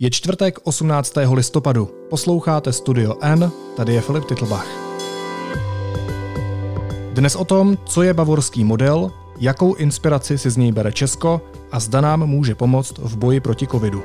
Je 0.00 0.10
čtvrtek 0.10 0.58
18. 0.62 1.12
listopadu. 1.32 2.06
Posloucháte 2.10 2.72
Studio 2.72 3.14
N, 3.22 3.50
tady 3.76 3.94
je 3.94 4.00
Filip 4.00 4.24
Titlbach. 4.24 4.66
Dnes 7.12 7.36
o 7.36 7.44
tom, 7.44 7.76
co 7.86 8.02
je 8.02 8.14
bavorský 8.14 8.64
model, 8.64 9.10
jakou 9.40 9.74
inspiraci 9.74 10.38
si 10.38 10.50
z 10.50 10.56
něj 10.56 10.72
bere 10.72 10.92
Česko 10.92 11.40
a 11.72 11.80
zda 11.80 12.00
nám 12.00 12.26
může 12.26 12.54
pomoct 12.54 12.98
v 12.98 13.16
boji 13.16 13.40
proti 13.40 13.66
covidu. 13.66 14.04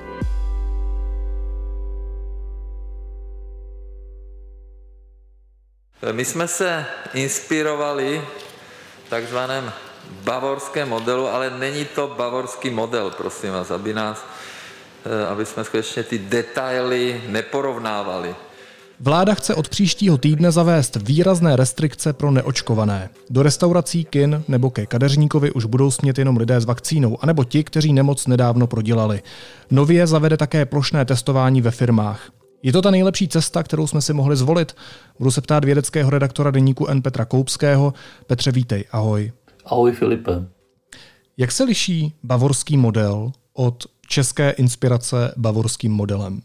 My 6.11 6.25
jsme 6.25 6.47
se 6.47 6.85
inspirovali 7.13 8.21
takzvaném 9.09 9.71
bavorském 10.23 10.89
modelu, 10.89 11.27
ale 11.27 11.49
není 11.49 11.85
to 11.85 12.07
bavorský 12.17 12.69
model, 12.69 13.11
prosím 13.11 13.51
vás, 13.53 13.71
aby 13.71 13.93
nás 13.93 14.25
aby 15.31 15.45
jsme 15.45 15.63
skutečně 15.63 16.03
ty 16.03 16.17
detaily 16.17 17.21
neporovnávali. 17.29 18.35
Vláda 18.99 19.33
chce 19.33 19.55
od 19.55 19.69
příštího 19.69 20.17
týdne 20.17 20.51
zavést 20.51 20.95
výrazné 20.95 21.55
restrikce 21.55 22.13
pro 22.13 22.31
neočkované. 22.31 23.09
Do 23.29 23.43
restaurací, 23.43 24.05
kin 24.05 24.43
nebo 24.47 24.69
ke 24.69 24.85
kadeřníkovi 24.85 25.51
už 25.51 25.65
budou 25.65 25.91
smět 25.91 26.17
jenom 26.17 26.37
lidé 26.37 26.61
s 26.61 26.65
vakcínou, 26.65 27.17
anebo 27.21 27.43
ti, 27.43 27.63
kteří 27.63 27.93
nemoc 27.93 28.27
nedávno 28.27 28.67
prodělali. 28.67 29.21
Nově 29.71 30.07
zavede 30.07 30.37
také 30.37 30.65
plošné 30.65 31.05
testování 31.05 31.61
ve 31.61 31.71
firmách. 31.71 32.31
Je 32.63 32.71
to 32.71 32.81
ta 32.81 32.91
nejlepší 32.91 33.27
cesta, 33.27 33.63
kterou 33.63 33.87
jsme 33.87 34.01
si 34.01 34.13
mohli 34.13 34.35
zvolit? 34.35 34.75
Budu 35.19 35.31
se 35.31 35.41
ptát 35.41 35.65
vědeckého 35.65 36.09
redaktora 36.09 36.51
deníku 36.51 36.87
N. 36.87 37.01
Petra 37.01 37.25
Koupského. 37.25 37.93
Petře, 38.27 38.51
vítej, 38.51 38.85
ahoj. 38.91 39.31
Ahoj 39.65 39.91
Filipe. 39.91 40.31
Jak 41.37 41.51
se 41.51 41.63
liší 41.63 42.13
bavorský 42.23 42.77
model 42.77 43.31
od 43.53 43.83
české 44.13 44.49
inspirace 44.49 45.33
bavorským 45.37 45.91
modelem? 45.91 46.41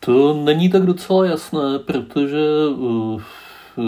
To 0.00 0.34
není 0.34 0.68
tak 0.68 0.82
docela 0.86 1.26
jasné, 1.26 1.78
protože 1.78 2.66
uh, 2.66 3.22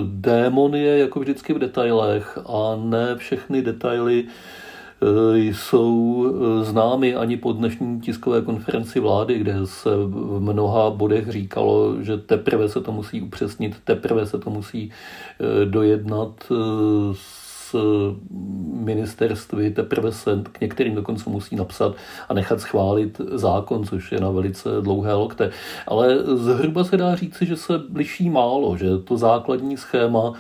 démon 0.05 0.75
je 0.75 0.99
jako 0.99 1.21
vždycky 1.21 1.53
v 1.53 1.59
detailech 1.59 2.39
a 2.47 2.77
ne 2.77 3.17
všechny 3.17 3.63
detaily 3.63 4.25
uh, 4.25 5.37
jsou 5.37 5.95
uh, 5.95 6.63
známy 6.63 7.15
ani 7.15 7.37
po 7.37 7.53
dnešní 7.53 8.01
tiskové 8.01 8.43
konferenci 8.43 9.01
vlády, 9.01 9.39
kde 9.39 9.55
se 9.65 9.91
v 9.97 10.41
mnoha 10.41 10.91
bodech 10.91 11.29
říkalo, 11.29 12.03
že 12.03 12.17
teprve 12.17 12.69
se 12.69 12.81
to 12.81 12.93
musí 12.93 13.23
upřesnit, 13.23 13.77
teprve 13.85 14.27
se 14.27 14.39
to 14.39 14.51
musí 14.51 14.91
dojednat 15.65 16.53
s 17.13 17.42
ministerství 18.73 19.71
teprve 19.71 20.13
se 20.13 20.43
k 20.53 20.61
některým 20.61 20.95
dokonce 20.95 21.31
musí 21.31 21.57
napsat 21.57 21.95
a 22.29 22.35
nechat 22.35 22.61
schválit 22.61 23.21
zákon, 23.33 23.85
což 23.85 24.13
je 24.13 24.21
na 24.21 24.31
velice 24.31 24.69
dlouhé 24.81 25.15
lokte. 25.15 25.51
Ale 25.87 26.19
zhruba 26.25 26.85
se 26.85 26.97
dá 26.97 27.15
říci, 27.15 27.47
že 27.47 27.57
se 27.57 27.81
liší 27.95 28.31
málo, 28.31 28.77
že 28.77 28.99
to 28.99 29.17
základní 29.17 29.77
schéma 29.77 30.33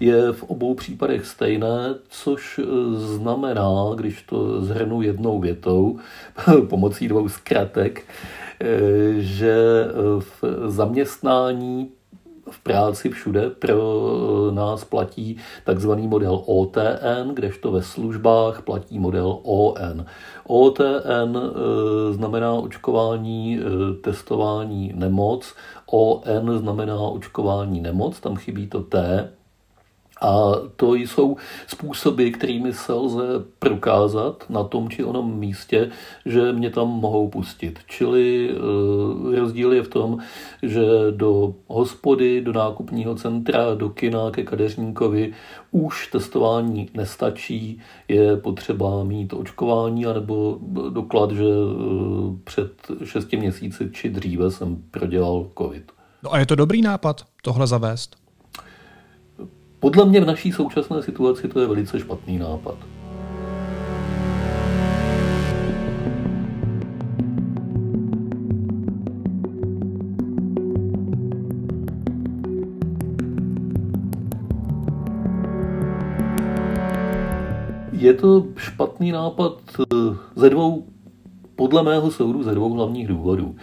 je 0.00 0.32
v 0.32 0.42
obou 0.42 0.74
případech 0.74 1.26
stejné, 1.26 1.94
což 2.08 2.60
znamená, 2.94 3.92
když 3.94 4.22
to 4.22 4.64
zhrnu 4.64 5.02
jednou 5.02 5.40
větou, 5.40 5.98
pomocí 6.68 7.08
dvou 7.08 7.28
zkratek, 7.28 8.06
že 9.18 9.86
v 10.18 10.44
zaměstnání 10.66 11.90
v 12.50 12.58
práci 12.58 13.10
všude 13.10 13.50
pro 13.50 14.50
nás 14.50 14.84
platí 14.84 15.36
takzvaný 15.64 16.08
model 16.08 16.42
OTN, 16.46 17.34
kdežto 17.34 17.72
ve 17.72 17.82
službách 17.82 18.62
platí 18.62 18.98
model 18.98 19.38
ON. 19.42 20.04
OTN 20.46 21.36
eh, 21.36 22.12
znamená 22.12 22.52
očkování, 22.52 23.58
eh, 23.58 23.94
testování, 23.94 24.92
nemoc. 24.94 25.54
ON 25.86 26.58
znamená 26.58 26.98
očkování, 27.00 27.80
nemoc, 27.80 28.20
tam 28.20 28.36
chybí 28.36 28.66
to 28.66 28.82
T. 28.82 29.28
A 30.20 30.52
to 30.76 30.94
jsou 30.94 31.36
způsoby, 31.66 32.30
kterými 32.30 32.72
se 32.72 32.92
lze 32.92 33.22
prokázat 33.58 34.44
na 34.48 34.64
tom 34.64 34.88
či 34.88 35.04
onom 35.04 35.38
místě, 35.38 35.90
že 36.26 36.52
mě 36.52 36.70
tam 36.70 36.88
mohou 36.88 37.28
pustit. 37.28 37.78
Čili 37.86 38.50
e, 38.50 39.40
rozdíl 39.40 39.72
je 39.72 39.82
v 39.82 39.88
tom, 39.88 40.18
že 40.62 40.82
do 41.10 41.54
hospody, 41.66 42.40
do 42.40 42.52
nákupního 42.52 43.14
centra, 43.14 43.74
do 43.74 43.90
kina, 43.90 44.30
ke 44.30 44.42
kadeřníkovi 44.42 45.32
už 45.70 46.06
testování 46.06 46.90
nestačí, 46.94 47.80
je 48.08 48.36
potřeba 48.36 49.04
mít 49.04 49.32
očkování 49.32 50.06
anebo 50.06 50.58
doklad, 50.90 51.30
že 51.30 51.44
e, 51.44 52.36
před 52.44 52.72
šesti 53.04 53.36
měsíci 53.36 53.90
či 53.92 54.08
dříve 54.08 54.50
jsem 54.50 54.76
prodělal 54.90 55.46
covid. 55.58 55.92
No 56.22 56.32
a 56.32 56.38
je 56.38 56.46
to 56.46 56.54
dobrý 56.54 56.82
nápad 56.82 57.24
tohle 57.42 57.66
zavést? 57.66 58.16
Podle 59.80 60.04
mě 60.04 60.20
v 60.20 60.26
naší 60.26 60.52
současné 60.52 61.02
situaci 61.02 61.48
to 61.48 61.60
je 61.60 61.66
velice 61.66 62.00
špatný 62.00 62.38
nápad. 62.38 62.74
Je 77.92 78.14
to 78.14 78.46
špatný 78.56 79.12
nápad 79.12 79.52
eh, 79.80 79.84
ze 80.36 80.50
dvou 80.50 80.86
podle 81.56 81.82
mého 81.82 82.10
soudu 82.10 82.42
ze 82.42 82.54
dvou 82.54 82.72
hlavních 82.72 83.08
důvodů. 83.08 83.56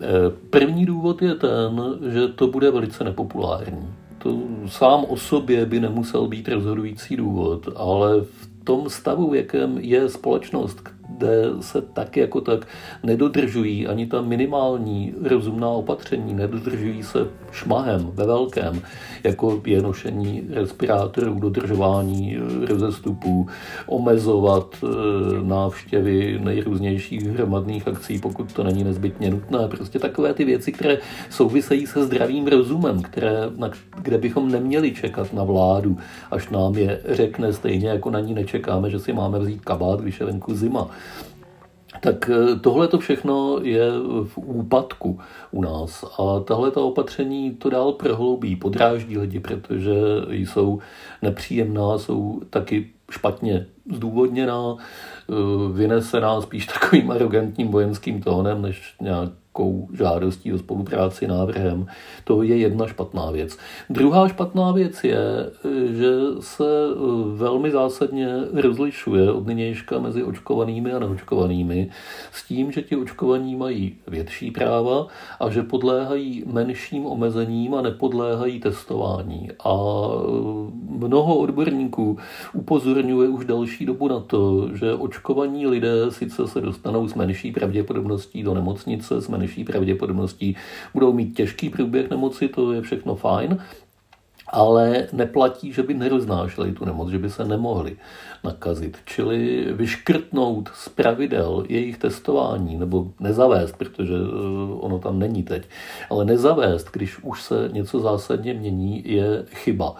Eh, 0.00 0.06
první 0.50 0.86
důvod 0.86 1.22
je 1.22 1.34
ten, 1.34 1.82
že 2.12 2.28
to 2.28 2.46
bude 2.46 2.70
velice 2.70 3.04
nepopulární 3.04 4.01
to 4.22 4.38
sám 4.66 5.04
o 5.08 5.16
sobě 5.16 5.66
by 5.66 5.80
nemusel 5.80 6.28
být 6.28 6.48
rozhodující 6.48 7.16
důvod, 7.16 7.68
ale 7.76 8.20
v 8.20 8.64
tom 8.64 8.90
stavu, 8.90 9.30
v 9.30 9.34
jakém 9.34 9.78
je 9.78 10.08
společnost, 10.08 10.82
kde 11.08 11.42
se 11.60 11.82
tak 11.82 12.16
jako 12.16 12.40
tak 12.40 12.66
nedodržují 13.02 13.86
ani 13.86 14.06
ta 14.06 14.22
minimální 14.22 15.14
rozumná 15.22 15.68
opatření, 15.68 16.34
nedodržují 16.34 17.02
se 17.02 17.28
šmahem 17.52 18.10
ve 18.14 18.26
velkém, 18.26 18.82
jako 19.24 19.60
je 19.66 19.82
nošení 19.82 20.42
respirátorů, 20.50 21.34
dodržování 21.34 22.36
eh, 22.36 22.66
rozestupů, 22.66 23.48
omezovat 23.86 24.76
eh, 24.82 24.86
návštěvy 25.42 26.40
nejrůznějších 26.42 27.22
hromadných 27.22 27.88
akcí, 27.88 28.18
pokud 28.18 28.52
to 28.52 28.64
není 28.64 28.84
nezbytně 28.84 29.30
nutné. 29.30 29.68
Prostě 29.68 29.98
takové 29.98 30.34
ty 30.34 30.44
věci, 30.44 30.72
které 30.72 30.98
souvisejí 31.30 31.86
se 31.86 32.04
zdravým 32.04 32.46
rozumem, 32.46 33.02
které, 33.02 33.50
na, 33.56 33.70
kde 34.02 34.18
bychom 34.18 34.50
neměli 34.50 34.94
čekat 34.94 35.32
na 35.32 35.44
vládu, 35.44 35.96
až 36.30 36.48
nám 36.48 36.74
je 36.74 37.00
řekne 37.08 37.52
stejně, 37.52 37.88
jako 37.88 38.10
na 38.10 38.20
ní 38.20 38.34
nečekáme, 38.34 38.90
že 38.90 38.98
si 38.98 39.12
máme 39.12 39.38
vzít 39.38 39.60
kabát, 39.60 40.00
když 40.00 40.20
je 40.20 40.26
venku 40.26 40.54
zima. 40.54 40.90
Tak 42.02 42.30
eh, 42.30 42.56
tohle 42.58 42.88
to 42.88 42.98
všechno 42.98 43.58
je 43.62 43.90
v 44.24 44.38
úpadku 44.38 45.20
u 45.50 45.62
nás 45.62 46.04
a 46.18 46.40
tahle 46.40 46.70
ta 46.70 46.80
opatření 46.80 47.54
to 47.54 47.70
dál 47.70 47.92
prohloubí, 47.92 48.56
podráždí 48.56 49.18
lidi, 49.18 49.40
protože 49.40 49.94
jsou 50.30 50.80
nepříjemná, 51.22 51.98
jsou 51.98 52.40
taky 52.50 52.90
špatně 53.10 53.66
zdůvodněná, 53.92 54.76
eh, 54.76 55.32
vynesená 55.72 56.40
spíš 56.40 56.66
takovým 56.66 57.10
arrogantním 57.10 57.68
vojenským 57.68 58.22
tónem, 58.22 58.62
než 58.62 58.94
nějak 59.00 59.30
nějakou 59.58 59.88
žádostí 59.92 60.52
o 60.52 60.58
spolupráci, 60.58 61.26
návrhem. 61.26 61.86
To 62.24 62.42
je 62.42 62.56
jedna 62.56 62.86
špatná 62.86 63.30
věc. 63.30 63.58
Druhá 63.90 64.28
špatná 64.28 64.72
věc 64.72 65.04
je, 65.04 65.50
že 65.92 66.12
se 66.40 66.64
eh, 66.64 66.96
velmi 67.36 67.70
zásadně 67.70 68.28
rozlišuje 68.52 69.32
od 69.32 69.46
nynějška 69.46 69.98
mezi 69.98 70.22
očkovanými 70.22 70.92
a 70.92 70.98
neočkovanými 70.98 71.90
s 72.32 72.48
tím, 72.48 72.72
že 72.72 72.82
ti 72.82 72.96
očkovaní 72.96 73.56
mají 73.56 73.96
větší 74.06 74.50
práva 74.50 75.06
a 75.40 75.50
že 75.50 75.62
podléhají 75.62 76.44
menším 76.46 77.06
omezením 77.06 77.74
a 77.74 77.82
nepodléhají 77.82 78.60
testování. 78.60 79.50
A 79.64 79.74
eh, 79.74 81.06
mnoho 81.06 81.36
odborníků 81.36 82.18
upozorňuje 82.54 83.28
už 83.28 83.44
další 83.44 83.86
dobu 83.86 84.08
na 84.08 84.20
to, 84.20 84.68
že 84.74 84.94
očkovaní 84.94 85.66
lidé 85.66 86.10
sice 86.10 86.48
se 86.48 86.60
dostanou 86.60 87.08
s 87.08 87.14
menší 87.14 87.52
pravděpodobností 87.52 88.42
do 88.42 88.54
nemocnice, 88.54 89.20
s 89.20 89.28
menší 89.28 89.41
pravděpodobností 89.64 90.56
budou 90.94 91.12
mít 91.12 91.36
těžký 91.36 91.70
průběh 91.70 92.10
nemoci, 92.10 92.48
to 92.48 92.72
je 92.72 92.82
všechno 92.82 93.14
fajn, 93.14 93.58
ale 94.52 95.08
neplatí, 95.12 95.72
že 95.72 95.82
by 95.82 95.94
neroznášeli 95.94 96.72
tu 96.72 96.84
nemoc, 96.84 97.10
že 97.10 97.18
by 97.18 97.30
se 97.30 97.44
nemohli 97.44 97.96
nakazit. 98.44 98.98
Čili 99.04 99.66
vyškrtnout 99.72 100.70
z 100.74 100.88
pravidel 100.88 101.64
jejich 101.68 101.98
testování, 101.98 102.76
nebo 102.76 103.10
nezavést, 103.20 103.76
protože 103.76 104.14
eh, 104.14 104.74
ono 104.80 104.98
tam 104.98 105.18
není 105.18 105.42
teď, 105.42 105.68
ale 106.10 106.24
nezavést, 106.24 106.90
když 106.92 107.18
už 107.22 107.42
se 107.42 107.68
něco 107.72 108.00
zásadně 108.00 108.54
mění, 108.54 109.02
je 109.06 109.44
chyba. 109.50 109.94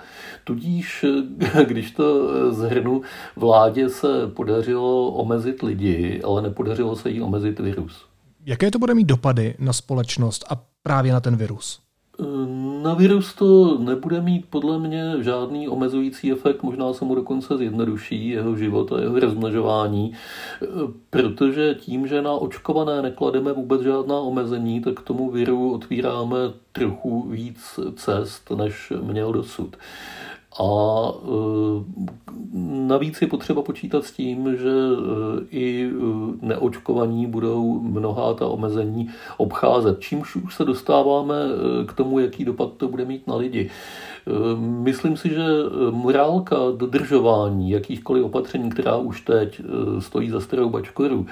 Tudíž, 0.45 1.05
když 1.67 1.91
to 1.91 2.31
eh, 2.31 2.53
zhrnu, 2.53 3.03
vládě 3.37 3.89
se 3.89 4.27
podařilo 4.27 5.11
omezit 5.11 5.63
lidi, 5.63 6.21
ale 6.25 6.43
nepodařilo 6.43 6.97
se 6.97 7.11
jí 7.11 7.23
omezit 7.23 7.61
virus. 7.61 8.12
Jaké 8.47 8.71
to 8.71 8.79
bude 8.79 8.95
mít 8.95 9.05
dopady 9.05 9.55
na 9.59 9.73
společnost 9.73 10.45
a 10.51 10.65
právě 10.83 11.13
na 11.13 11.21
ten 11.21 11.37
virus? 11.37 11.81
Na 12.83 12.95
virus 12.95 13.35
to 13.35 13.79
nebude 13.79 14.21
mít 14.21 14.47
podle 14.51 14.79
mě 14.79 15.15
žádný 15.21 15.69
omezující 15.69 16.33
efekt, 16.33 16.63
možná 16.63 16.93
se 16.93 17.05
mu 17.05 17.15
dokonce 17.15 17.59
zjednoduší 17.59 18.29
jeho 18.29 18.57
život 18.57 18.93
a 18.93 19.01
jeho 19.01 19.21
rozmnožování, 19.21 20.13
protože 21.11 21.75
tím, 21.75 22.07
že 22.07 22.23
na 22.23 22.33
očkované 22.33 23.03
neklademe 23.03 23.53
vůbec 23.53 23.83
žádná 23.83 24.21
omezení, 24.21 24.81
tak 24.81 25.01
tomu 25.01 25.31
viru 25.31 25.73
otvíráme 25.73 26.37
trochu 26.73 27.29
víc 27.29 27.81
cest, 27.97 28.51
než 28.51 28.93
měl 29.03 29.33
dosud. 29.33 29.77
A 30.61 30.65
e, 31.15 31.29
navíc 32.87 33.23
je 33.23 33.29
potřeba 33.29 33.63
počítat 33.63 34.05
s 34.05 34.13
tím, 34.13 34.57
že 34.57 34.71
e, 34.71 35.45
i 35.51 35.87
e, 35.87 35.91
neočkovaní 36.47 37.27
budou 37.27 37.81
mnohá 37.81 38.35
ta 38.35 38.47
omezení 38.47 39.11
obcházet, 39.37 40.01
čímž 40.01 40.37
už 40.37 40.55
se 40.55 40.65
dostáváme 40.65 41.35
k 41.87 41.93
tomu, 41.93 42.19
jaký 42.19 42.45
dopad 42.45 42.73
to 42.77 42.89
bude 42.89 43.05
mít 43.05 43.27
na 43.27 43.37
lidi. 43.37 43.71
Myslím 44.59 45.17
si, 45.17 45.29
že 45.29 45.47
morálka 45.91 46.57
dodržování 46.77 47.71
jakýchkoliv 47.71 48.25
opatření, 48.25 48.71
která 48.71 48.97
už 48.97 49.21
teď 49.21 49.61
stojí 49.99 50.31
za 50.31 50.41
starou 50.41 50.71
bačkoru, 50.71 51.27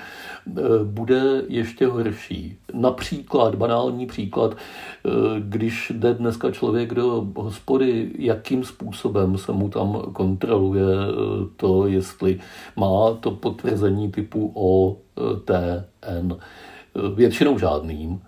bude 0.84 1.42
ještě 1.48 1.86
horší. 1.86 2.56
Například, 2.74 3.54
banální 3.54 4.06
příklad, 4.06 4.56
když 5.38 5.92
jde 5.94 6.14
dneska 6.14 6.50
člověk 6.50 6.94
do 6.94 7.26
hospody, 7.36 8.10
jakým 8.18 8.64
způsobem 8.64 9.38
se 9.38 9.52
mu 9.52 9.68
tam 9.68 10.02
kontroluje 10.12 10.96
to, 11.56 11.86
jestli 11.86 12.40
má 12.76 13.14
to 13.20 13.30
potvrzení 13.30 14.12
typu 14.12 14.52
OTN. 14.54 16.32
Většinou 17.14 17.58
žádným. 17.58 18.20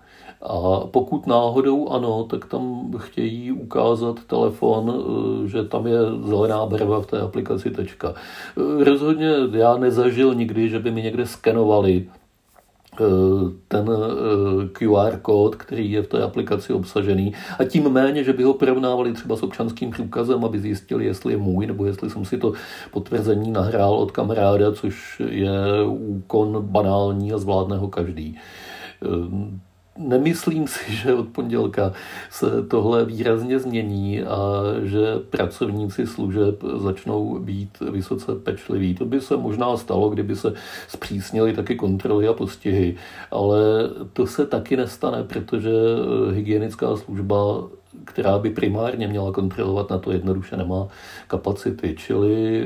A 0.43 0.87
pokud 0.91 1.27
náhodou 1.27 1.89
ano, 1.89 2.23
tak 2.23 2.45
tam 2.45 2.91
chtějí 2.97 3.51
ukázat 3.51 4.23
telefon, 4.27 4.93
eh, 4.93 5.47
že 5.47 5.63
tam 5.63 5.87
je 5.87 5.99
zelená 6.25 6.65
barva 6.65 7.01
v 7.01 7.05
té 7.05 7.19
aplikaci 7.19 7.71
tečka. 7.71 8.13
Eh, 8.13 8.83
rozhodně 8.83 9.29
já 9.51 9.77
nezažil 9.77 10.33
nikdy, 10.35 10.69
že 10.69 10.79
by 10.79 10.91
mi 10.91 11.01
někde 11.01 11.25
skenovali 11.25 12.07
eh, 12.93 13.05
ten 13.67 13.89
QR 14.71 15.17
kód, 15.21 15.55
který 15.55 15.91
je 15.91 16.01
v 16.01 16.07
té 16.07 16.23
aplikaci 16.23 16.73
obsažený 16.73 17.33
a 17.59 17.63
tím 17.63 17.89
méně, 17.89 18.23
že 18.23 18.33
by 18.33 18.43
ho 18.43 18.53
porovnávali 18.53 19.13
třeba 19.13 19.35
s 19.35 19.43
občanským 19.43 19.91
průkazem, 19.91 20.45
aby 20.45 20.59
zjistili, 20.59 21.05
jestli 21.05 21.33
je 21.33 21.37
můj, 21.37 21.67
nebo 21.67 21.85
jestli 21.85 22.09
jsem 22.09 22.25
si 22.25 22.37
to 22.37 22.53
potvrzení 22.91 23.51
nahrál 23.51 23.93
od 23.93 24.11
kamaráda, 24.11 24.71
což 24.71 25.21
je 25.29 25.51
úkon 25.87 26.57
banální 26.61 27.33
a 27.33 27.37
zvládne 27.37 27.77
ho 27.77 27.87
každý 27.87 28.37
Nemyslím 29.97 30.67
si, 30.67 30.95
že 30.95 31.13
od 31.13 31.27
pondělka 31.27 31.93
se 32.29 32.63
tohle 32.63 33.05
výrazně 33.05 33.59
změní 33.59 34.23
a 34.23 34.63
že 34.83 34.99
pracovníci 35.29 36.07
služeb 36.07 36.63
začnou 36.77 37.39
být 37.39 37.79
vysoce 37.79 38.35
pečliví. 38.35 38.95
To 38.95 39.05
by 39.05 39.21
se 39.21 39.37
možná 39.37 39.77
stalo, 39.77 40.09
kdyby 40.09 40.35
se 40.35 40.53
zpřísnily 40.87 41.53
taky 41.53 41.75
kontroly 41.75 42.27
a 42.27 42.33
postihy, 42.33 42.95
ale 43.31 43.59
to 44.13 44.27
se 44.27 44.45
taky 44.45 44.77
nestane, 44.77 45.23
protože 45.23 45.71
hygienická 46.33 46.95
služba 46.95 47.35
která 48.05 48.39
by 48.39 48.49
primárně 48.49 49.07
měla 49.07 49.31
kontrolovat, 49.31 49.89
na 49.89 49.97
to 49.97 50.11
jednoduše 50.11 50.57
nemá 50.57 50.87
kapacity. 51.27 51.95
Čili 51.97 52.63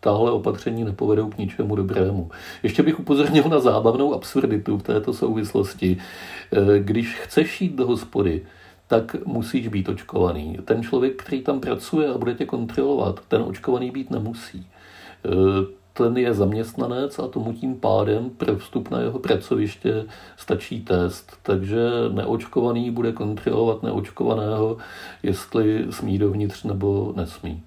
tahle 0.00 0.30
opatření 0.30 0.84
nepovedou 0.84 1.28
k 1.28 1.38
ničemu 1.38 1.76
dobrému. 1.76 2.30
Ještě 2.62 2.82
bych 2.82 3.00
upozornil 3.00 3.44
na 3.48 3.60
zábavnou 3.60 4.14
absurditu 4.14 4.78
v 4.78 4.82
této 4.82 5.12
souvislosti. 5.12 5.96
Eh, 6.52 6.78
když 6.78 7.14
chceš 7.14 7.60
jít 7.60 7.74
do 7.74 7.86
hospody, 7.86 8.42
tak 8.86 9.26
musíš 9.26 9.68
být 9.68 9.88
očkovaný. 9.88 10.58
Ten 10.64 10.82
člověk, 10.82 11.22
který 11.22 11.42
tam 11.42 11.60
pracuje 11.60 12.08
a 12.08 12.18
bude 12.18 12.34
tě 12.34 12.46
kontrolovat, 12.46 13.20
ten 13.28 13.42
očkovaný 13.42 13.90
být 13.90 14.10
nemusí. 14.10 14.66
Eh, 15.24 15.80
ten 15.92 16.16
je 16.16 16.34
zaměstnanec 16.34 17.18
a 17.18 17.28
tomu 17.28 17.52
tím 17.52 17.74
pádem 17.76 18.30
pro 18.30 18.56
vstup 18.56 18.90
na 18.90 19.00
jeho 19.00 19.18
pracoviště 19.18 20.04
stačí 20.36 20.82
test. 20.82 21.32
Takže 21.42 21.88
neočkovaný 22.12 22.90
bude 22.90 23.12
kontrolovat 23.12 23.82
neočkovaného, 23.82 24.76
jestli 25.22 25.86
smí 25.90 26.18
dovnitř 26.18 26.64
nebo 26.64 27.12
nesmí. 27.16 27.62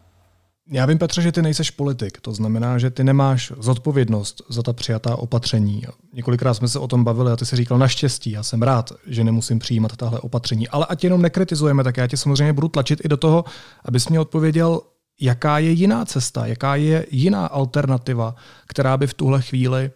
Já 0.71 0.85
vím, 0.85 0.97
Petře, 0.97 1.21
že 1.21 1.31
ty 1.31 1.41
nejseš 1.41 1.71
politik, 1.71 2.21
to 2.21 2.33
znamená, 2.33 2.77
že 2.77 2.89
ty 2.89 3.03
nemáš 3.03 3.53
zodpovědnost 3.59 4.41
za 4.49 4.63
ta 4.63 4.73
přijatá 4.73 5.15
opatření. 5.15 5.83
Několikrát 6.13 6.53
jsme 6.53 6.67
se 6.67 6.79
o 6.79 6.87
tom 6.87 7.03
bavili 7.03 7.31
a 7.31 7.35
ty 7.35 7.45
si 7.45 7.55
říkal 7.55 7.77
naštěstí, 7.77 8.31
já 8.31 8.43
jsem 8.43 8.61
rád, 8.61 8.91
že 9.07 9.23
nemusím 9.23 9.59
přijímat 9.59 9.95
tahle 9.95 10.19
opatření. 10.19 10.67
Ale 10.67 10.85
ať 10.89 11.03
jenom 11.03 11.21
nekritizujeme, 11.21 11.83
tak 11.83 11.97
já 11.97 12.07
tě 12.07 12.17
samozřejmě 12.17 12.53
budu 12.53 12.67
tlačit 12.67 13.05
i 13.05 13.07
do 13.07 13.17
toho, 13.17 13.45
abys 13.85 14.09
mi 14.09 14.19
odpověděl, 14.19 14.81
jaká 15.21 15.59
je 15.59 15.71
jiná 15.71 16.05
cesta, 16.05 16.45
jaká 16.45 16.75
je 16.75 17.05
jiná 17.11 17.45
alternativa, 17.45 18.35
která 18.67 18.97
by 18.97 19.07
v 19.07 19.13
tuhle 19.13 19.41
chvíli 19.41 19.91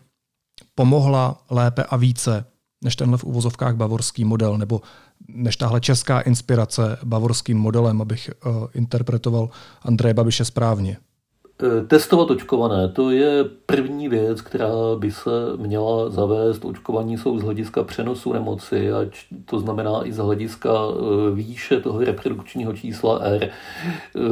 pomohla 0.76 1.46
lépe 1.50 1.84
a 1.84 1.98
více 1.98 2.46
než 2.84 2.96
tenhle 2.96 3.18
v 3.18 3.24
uvozovkách 3.24 3.76
bavorský 3.76 4.26
model, 4.26 4.58
nebo 4.58 4.82
než 5.28 5.58
tahle 5.58 5.82
česká 5.82 6.20
inspirace 6.20 6.98
bavorským 7.04 7.58
modelem, 7.58 8.02
abych 8.02 8.30
uh, 8.46 8.68
interpretoval 8.74 9.50
Andreje 9.82 10.14
Babiše 10.14 10.46
správně? 10.46 10.98
Eh, 11.64 11.82
testovat 11.88 12.32
očkované, 12.32 12.90
to 12.90 13.12
je 13.12 13.44
první 13.66 14.10
věc, 14.10 14.42
která 14.42 14.70
by 14.98 15.12
se 15.12 15.30
měla 15.56 16.10
zavést. 16.10 16.66
Očkovaní 16.66 17.18
jsou 17.18 17.40
z 17.40 17.44
hlediska 17.44 17.84
přenosu 17.84 18.34
nemoci, 18.34 18.92
a 18.92 18.98
to 19.46 19.60
znamená 19.60 20.08
i 20.08 20.12
z 20.12 20.18
hlediska 20.18 20.70
eh, 20.70 21.36
výše 21.36 21.80
toho 21.80 22.00
reprodukčního 22.00 22.74
čísla 22.74 23.20
R, 23.20 23.50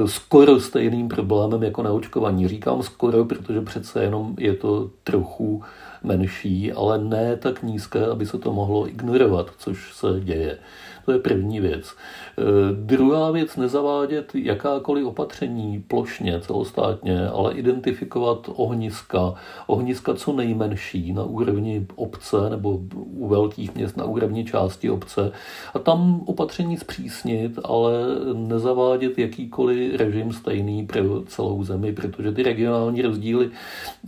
skoro 0.05 0.59
stejným 0.59 1.07
problémem 1.07 1.63
jako 1.63 1.83
neočkovaní. 1.83 2.47
Říkám 2.47 2.83
skoro, 2.83 3.25
protože 3.25 3.61
přece 3.61 4.03
jenom 4.03 4.35
je 4.39 4.53
to 4.53 4.89
trochu 5.03 5.63
menší, 6.05 6.71
ale 6.73 6.97
ne 6.97 7.35
tak 7.37 7.63
nízké, 7.63 8.05
aby 8.05 8.25
se 8.25 8.37
to 8.37 8.53
mohlo 8.53 8.89
ignorovat, 8.89 9.51
což 9.57 9.93
se 9.93 10.07
děje. 10.19 10.57
To 11.05 11.11
je 11.11 11.19
první 11.19 11.59
věc. 11.59 11.95
E, 12.37 12.41
druhá 12.73 13.31
věc, 13.31 13.55
nezavádět 13.55 14.35
jakákoliv 14.35 15.05
opatření 15.05 15.83
plošně, 15.87 16.41
celostátně, 16.41 17.27
ale 17.27 17.53
identifikovat 17.53 18.49
ohniska, 18.55 19.33
ohniska 19.67 20.13
co 20.13 20.33
nejmenší 20.33 21.13
na 21.13 21.23
úrovni 21.23 21.87
obce 21.95 22.49
nebo 22.49 22.79
u 22.95 23.27
velkých 23.27 23.75
měst 23.75 23.97
na 23.97 24.05
úrovni 24.05 24.45
části 24.45 24.89
obce 24.89 25.31
a 25.73 25.79
tam 25.79 26.21
opatření 26.25 26.77
zpřísnit, 26.77 27.59
ale 27.63 27.91
nezavádět 28.33 29.17
jakýkoliv 29.19 29.99
režim 29.99 30.33
stejný 30.33 30.85
pro 30.85 31.21
celou 31.21 31.63
zemi, 31.63 31.93
protože 31.93 32.31
ty 32.31 32.43
regionální 32.43 33.01
rozdíly 33.01 33.49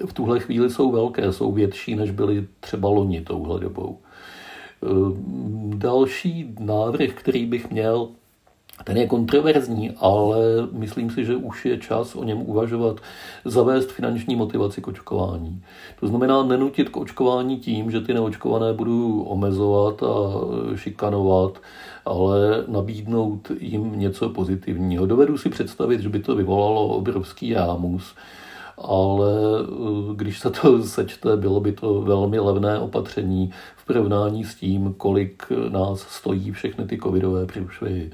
v 0.05 0.13
tuhle 0.13 0.39
chvíli 0.39 0.69
jsou 0.69 0.91
velké, 0.91 1.33
jsou 1.33 1.51
větší, 1.51 1.95
než 1.95 2.11
byly 2.11 2.47
třeba 2.59 2.89
loni 2.89 3.21
touhle 3.21 3.59
dobou. 3.59 3.99
Ehm, 4.83 5.71
další 5.75 6.55
návrh, 6.59 7.09
který 7.13 7.45
bych 7.45 7.71
měl, 7.71 8.07
ten 8.83 8.97
je 8.97 9.07
kontroverzní, 9.07 9.91
ale 9.91 10.37
myslím 10.71 11.09
si, 11.09 11.25
že 11.25 11.35
už 11.35 11.65
je 11.65 11.77
čas 11.77 12.15
o 12.15 12.23
něm 12.23 12.41
uvažovat, 12.41 12.99
zavést 13.45 13.91
finanční 13.91 14.35
motivaci 14.35 14.81
k 14.81 14.87
očkování. 14.87 15.63
To 15.99 16.07
znamená 16.07 16.43
nenutit 16.43 16.89
k 16.89 16.97
očkování 16.97 17.57
tím, 17.57 17.91
že 17.91 18.01
ty 18.01 18.13
neočkované 18.13 18.73
budu 18.73 19.23
omezovat 19.23 20.03
a 20.03 20.07
šikanovat, 20.75 21.61
ale 22.05 22.63
nabídnout 22.67 23.51
jim 23.59 23.99
něco 23.99 24.29
pozitivního. 24.29 25.05
Dovedu 25.05 25.37
si 25.37 25.49
představit, 25.49 26.01
že 26.01 26.09
by 26.09 26.19
to 26.19 26.35
vyvolalo 26.35 26.87
obrovský 26.87 27.53
rámus, 27.53 28.15
ale 28.77 29.31
eh, 29.63 30.15
když 30.15 30.39
se 30.39 30.49
to 30.49 30.83
sečte, 30.83 31.37
bylo 31.37 31.59
by 31.59 31.71
to 31.71 32.01
velmi 32.01 32.39
levné 32.39 32.79
opatření 32.79 33.51
v 33.77 33.85
porovnání 33.85 34.43
s 34.43 34.55
tím, 34.55 34.93
kolik 34.97 35.43
nás 35.69 35.99
stojí 35.99 36.51
všechny 36.51 36.85
ty 36.85 36.97
covidové 36.97 37.45
průšvihy. 37.45 38.11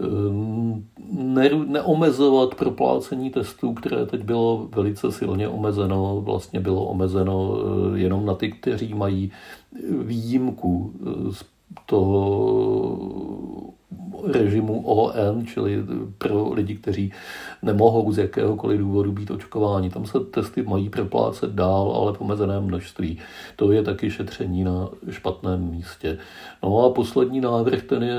Ehm, 0.00 0.84
ne, 1.12 1.50
neomezovat 1.66 2.54
proplácení 2.54 3.30
testů, 3.30 3.74
které 3.74 4.06
teď 4.06 4.22
bylo 4.22 4.68
velice 4.74 5.12
silně 5.12 5.48
omezeno, 5.48 6.20
vlastně 6.20 6.60
bylo 6.60 6.84
omezeno 6.84 7.56
eh, 7.94 7.98
jenom 7.98 8.26
na 8.26 8.34
ty, 8.34 8.52
kteří 8.52 8.94
mají 8.94 9.32
výjimku 10.02 10.92
z 11.30 11.44
toho 11.86 12.98
režimu 14.24 14.82
ON, 14.86 15.46
čili 15.46 15.84
pro 16.18 16.52
lidi, 16.52 16.74
kteří 16.74 17.12
nemohou 17.62 18.12
z 18.12 18.18
jakéhokoliv 18.18 18.80
důvodu 18.80 19.12
být 19.12 19.30
očkováni. 19.30 19.90
Tam 19.90 20.06
se 20.06 20.20
testy 20.20 20.62
mají 20.62 20.88
proplácet 20.88 21.50
dál, 21.50 21.92
ale 21.96 22.12
v 22.12 22.20
množství. 22.60 23.18
To 23.56 23.72
je 23.72 23.82
taky 23.82 24.10
šetření 24.10 24.64
na 24.64 24.88
špatném 25.10 25.70
místě. 25.70 26.18
No 26.62 26.84
a 26.84 26.90
poslední 26.90 27.40
návrh, 27.40 27.82
ten 27.82 28.02
je 28.02 28.18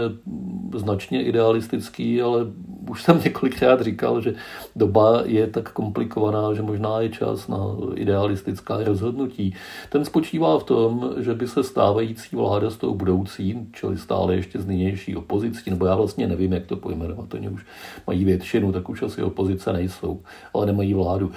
značně 0.75 1.23
idealistický, 1.23 2.21
ale 2.21 2.45
už 2.91 3.03
jsem 3.03 3.21
několikrát 3.25 3.81
říkal, 3.81 4.21
že 4.21 4.33
doba 4.75 5.21
je 5.25 5.47
tak 5.47 5.71
komplikovaná, 5.71 6.53
že 6.53 6.61
možná 6.61 7.01
je 7.01 7.09
čas 7.09 7.47
na 7.47 7.57
idealistická 7.95 8.83
rozhodnutí. 8.83 9.55
Ten 9.89 10.05
spočívá 10.05 10.59
v 10.59 10.63
tom, 10.63 11.13
že 11.17 11.33
by 11.33 11.47
se 11.47 11.63
stávající 11.63 12.35
vláda 12.35 12.69
s 12.69 12.77
tou 12.77 12.95
budoucí, 12.95 13.67
čili 13.73 13.97
stále 13.97 14.35
ještě 14.35 14.59
z 14.59 14.65
nynější 14.65 15.15
opozicí, 15.15 15.69
nebo 15.69 15.85
já 15.85 15.95
vlastně 15.95 16.27
nevím, 16.27 16.53
jak 16.53 16.65
to 16.65 16.75
pojmenovat, 16.75 17.33
oni 17.33 17.49
už 17.49 17.65
mají 18.07 18.25
většinu, 18.25 18.71
tak 18.71 18.89
už 18.89 19.01
asi 19.01 19.23
opozice 19.23 19.73
nejsou, 19.73 20.21
ale 20.53 20.65
nemají 20.65 20.93
vládu 20.93 21.31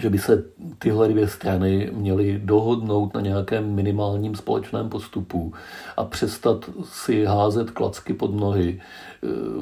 že 0.00 0.10
by 0.10 0.18
se 0.18 0.44
tyhle 0.78 1.08
dvě 1.08 1.28
strany 1.28 1.90
měly 1.92 2.40
dohodnout 2.44 3.14
na 3.14 3.20
nějakém 3.20 3.74
minimálním 3.74 4.34
společném 4.34 4.88
postupu 4.88 5.52
a 5.96 6.04
přestat 6.04 6.70
si 6.82 7.24
házet 7.24 7.70
klacky 7.70 8.14
pod 8.14 8.34
nohy 8.34 8.80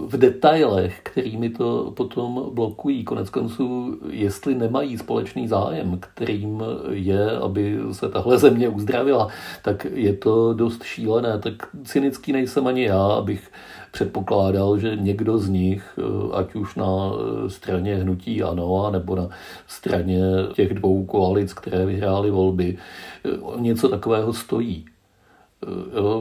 v 0.07 0.17
detailech, 0.17 1.01
kterými 1.03 1.51
to 1.51 1.93
potom 1.97 2.51
blokují. 2.55 3.05
Konec 3.05 3.31
konců, 3.31 3.99
jestli 4.11 4.55
nemají 4.55 4.99
společný 4.99 5.49
zájem, 5.49 5.99
kterým 6.01 6.63
je, 6.91 7.31
aby 7.31 7.79
se 7.93 8.09
tahle 8.09 8.39
země 8.39 8.69
uzdravila, 8.69 9.29
tak 9.63 9.87
je 9.95 10.13
to 10.13 10.55
dost 10.55 10.83
šílené. 10.83 11.39
Tak 11.39 11.55
cynický 11.85 12.33
nejsem 12.33 12.67
ani 12.67 12.85
já, 12.85 13.07
abych 13.07 13.51
předpokládal, 13.97 14.79
že 14.79 14.97
někdo 14.97 15.39
z 15.39 15.49
nich, 15.49 15.99
ať 16.33 16.55
už 16.55 16.75
na 16.75 17.13
straně 17.49 17.97
hnutí 17.97 18.43
ANO, 18.43 18.91
nebo 18.91 19.17
na 19.17 19.29
straně 19.67 20.21
těch 20.55 20.75
dvou 20.75 21.05
koalic, 21.05 21.53
které 21.53 21.87
vyhrály 21.87 22.31
volby, 22.31 22.77
něco 23.59 23.89
takového 23.89 24.33
stojí. 24.33 24.85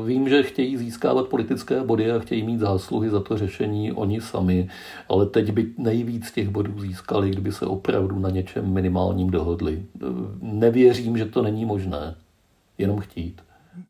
Vím, 0.05 0.29
že 0.29 0.43
chtějí 0.43 0.77
získávat 0.77 1.27
politické 1.27 1.83
body 1.83 2.11
a 2.11 2.19
chtějí 2.19 2.43
mít 2.43 2.59
zásluhy 2.59 3.09
za 3.09 3.19
to 3.19 3.37
řešení 3.37 3.91
oni 3.91 4.21
sami, 4.21 4.69
ale 5.09 5.25
teď 5.25 5.51
by 5.51 5.67
nejvíc 5.77 6.31
těch 6.31 6.49
bodů 6.49 6.79
získali, 6.79 7.29
kdyby 7.29 7.51
se 7.51 7.65
opravdu 7.65 8.19
na 8.19 8.29
něčem 8.29 8.73
minimálním 8.73 9.29
dohodli. 9.29 9.85
Nevěřím, 10.41 11.17
že 11.17 11.25
to 11.25 11.41
není 11.41 11.65
možné. 11.65 12.15
Jenom 12.77 12.99
chtít. 12.99 13.41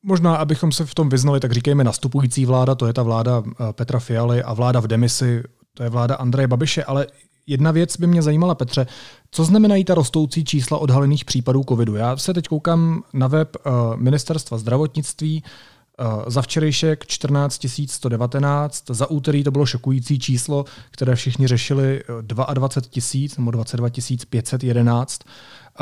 Možná, 0.04 0.36
abychom 0.36 0.72
se 0.72 0.86
v 0.86 0.96
tom 0.96 1.10
vyznali, 1.10 1.40
tak 1.40 1.52
říkejme 1.52 1.84
nastupující 1.84 2.46
vláda, 2.46 2.76
to 2.76 2.88
je 2.88 2.94
ta 2.94 3.04
vláda 3.04 3.44
eh, 3.48 3.74
Petra 3.74 4.00
Fialy 4.00 4.44
a 4.44 4.54
vláda 4.54 4.80
v 4.80 4.88
demisi, 4.88 5.44
to 5.74 5.84
je 5.84 5.90
vláda 5.90 6.16
Andreje 6.16 6.48
Babiše, 6.48 6.84
ale 6.84 7.08
Jedna 7.48 7.72
věc 7.72 7.98
by 7.98 8.08
mě 8.08 8.22
zajímala, 8.22 8.56
Petře, 8.56 8.88
co 9.32 9.46
znamenají 9.46 9.86
ta 9.86 9.96
rostoucí 9.96 10.44
čísla 10.44 10.78
odhalených 10.78 11.26
případů 11.26 11.64
covidu? 11.70 11.96
Já 11.96 12.18
se 12.18 12.34
teď 12.34 12.48
koukám 12.48 13.04
na 13.14 13.28
web 13.28 13.56
uh, 13.56 13.72
Ministerstva 13.96 14.58
zdravotnictví, 14.58 15.44
uh, 15.44 16.24
za 16.28 16.42
včerejšek 16.42 17.06
14 17.08 17.66
119, 17.88 18.84
za 18.90 19.10
úterý 19.10 19.44
to 19.44 19.52
bylo 19.52 19.66
šokující 19.66 20.20
číslo, 20.20 20.66
které 20.92 21.16
všichni 21.16 21.48
řešili 21.48 22.04
22 22.22 22.90
tisíc 22.90 23.38
nebo 23.38 23.52
22 23.52 23.90
511. 24.30 25.22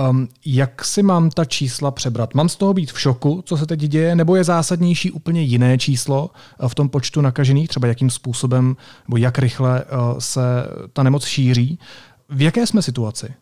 Um, 0.09 0.27
jak 0.45 0.85
si 0.85 1.03
mám 1.03 1.29
ta 1.29 1.45
čísla 1.45 1.91
přebrat? 1.91 2.33
Mám 2.33 2.50
z 2.50 2.55
toho 2.55 2.73
být 2.73 2.91
v 2.91 3.00
šoku, 3.00 3.43
co 3.45 3.57
se 3.57 3.65
teď 3.65 3.79
děje, 3.79 4.15
nebo 4.15 4.35
je 4.35 4.43
zásadnější 4.43 5.12
úplně 5.12 5.41
jiné 5.41 5.77
číslo 5.77 6.29
uh, 6.62 6.67
v 6.67 6.75
tom 6.75 6.89
počtu 6.89 7.21
nakažených, 7.21 7.69
třeba 7.69 7.88
jakým 7.88 8.09
způsobem 8.09 8.75
nebo 9.07 9.17
jak 9.17 9.39
rychle 9.39 9.83
uh, 9.83 10.19
se 10.19 10.41
ta 10.93 11.03
nemoc 11.03 11.25
šíří? 11.25 11.79
V 12.29 12.41
jaké 12.41 12.67
jsme 12.67 12.81
situaci? 12.81 13.33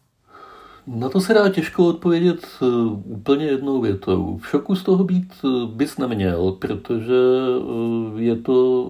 Na 0.87 1.09
to 1.09 1.21
se 1.21 1.33
dá 1.33 1.49
těžko 1.49 1.87
odpovědět 1.87 2.47
eh, 2.61 2.65
úplně 3.03 3.45
jednou 3.45 3.81
větou. 3.81 4.39
V 4.41 4.47
šoku 4.47 4.75
z 4.75 4.83
toho 4.83 5.03
být 5.03 5.33
eh, 5.45 5.47
bys 5.75 5.97
neměl, 5.97 6.51
protože 6.51 7.13
eh, 8.17 8.21
je 8.21 8.35
to 8.35 8.83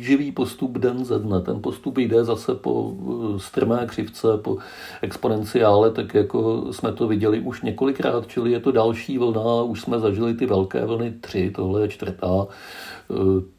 plíživý 0.00 0.32
postup 0.32 0.78
den 0.78 1.04
ze 1.04 1.18
dne. 1.18 1.40
Ten 1.40 1.62
postup 1.62 1.98
jde 1.98 2.24
zase 2.24 2.54
po 2.54 2.94
strmé 3.36 3.86
křivce, 3.86 4.28
po 4.42 4.56
exponenciále, 5.02 5.90
tak 5.90 6.14
jako 6.14 6.66
jsme 6.72 6.92
to 6.92 7.08
viděli 7.08 7.40
už 7.40 7.62
několikrát, 7.62 8.26
čili 8.26 8.52
je 8.52 8.60
to 8.60 8.72
další 8.72 9.18
vlna, 9.18 9.62
už 9.62 9.80
jsme 9.80 9.98
zažili 9.98 10.34
ty 10.34 10.46
velké 10.46 10.86
vlny 10.86 11.12
tři, 11.20 11.52
tohle 11.54 11.82
je 11.82 11.88
čtvrtá. 11.88 12.46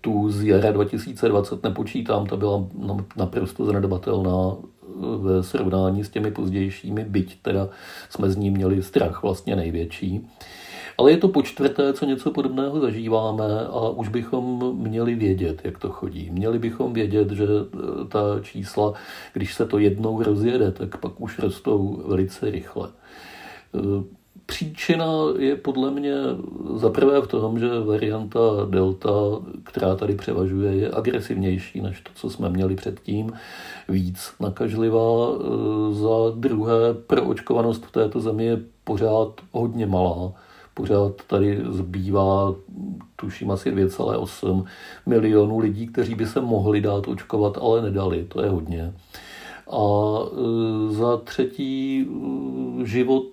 Tu 0.01 0.31
z 0.31 0.43
jara 0.43 0.71
2020 0.71 1.63
nepočítám, 1.63 2.27
ta 2.27 2.35
byla 2.37 2.65
naprosto 3.17 3.65
zanedbatelná 3.65 4.55
ve 5.17 5.43
srovnání 5.43 6.03
s 6.03 6.09
těmi 6.09 6.31
pozdějšími, 6.31 7.05
byť 7.05 7.41
teda 7.41 7.69
jsme 8.09 8.29
z 8.29 8.35
ní 8.35 8.49
měli 8.49 8.83
strach 8.83 9.23
vlastně 9.23 9.55
největší. 9.55 10.27
Ale 11.01 11.11
je 11.11 11.17
to 11.17 11.27
po 11.27 11.41
čtvrté, 11.41 11.93
co 11.93 12.05
něco 12.05 12.31
podobného 12.31 12.79
zažíváme 12.79 13.59
a 13.65 13.89
už 13.89 14.07
bychom 14.09 14.75
měli 14.77 15.15
vědět, 15.15 15.61
jak 15.63 15.77
to 15.77 15.89
chodí. 15.89 16.29
Měli 16.29 16.59
bychom 16.59 16.93
vědět, 16.93 17.31
že 17.31 17.43
e, 17.43 18.07
ta 18.07 18.19
čísla, 18.41 18.93
když 19.33 19.53
se 19.53 19.65
to 19.65 19.77
jednou 19.77 20.23
rozjede, 20.23 20.71
tak 20.71 20.97
pak 20.97 21.21
už 21.21 21.39
rostou 21.39 22.03
velice 22.05 22.51
rychle. 22.51 22.89
E, 22.89 24.21
Příčina 24.45 25.05
je 25.37 25.55
podle 25.55 25.91
mě 25.91 26.13
zaprvé 26.75 27.21
v 27.21 27.27
tom, 27.27 27.59
že 27.59 27.79
varianta 27.79 28.39
Delta, 28.69 29.09
která 29.63 29.95
tady 29.95 30.15
převažuje, 30.15 30.75
je 30.75 30.91
agresivnější 30.91 31.81
než 31.81 32.01
to, 32.01 32.11
co 32.15 32.29
jsme 32.29 32.49
měli 32.49 32.75
předtím, 32.75 33.31
víc 33.89 34.33
nakažlivá. 34.39 35.27
Za 35.91 36.35
druhé, 36.35 36.93
proočkovanost 37.07 37.85
v 37.85 37.91
této 37.91 38.19
zemi 38.19 38.45
je 38.45 38.59
pořád 38.83 39.41
hodně 39.51 39.85
malá. 39.85 40.33
Pořád 40.81 41.13
tady 41.27 41.61
zbývá, 41.69 42.55
tuším, 43.15 43.51
asi 43.51 43.71
2,8 43.71 44.65
milionů 45.05 45.59
lidí, 45.59 45.87
kteří 45.87 46.15
by 46.15 46.25
se 46.25 46.41
mohli 46.41 46.81
dát 46.81 47.07
očkovat, 47.07 47.57
ale 47.61 47.81
nedali. 47.81 48.25
To 48.29 48.41
je 48.41 48.49
hodně. 48.49 48.93
A 49.71 49.83
e, 50.25 50.93
za 50.93 51.17
třetí, 51.17 52.01
e, 52.01 52.85
život 52.85 53.25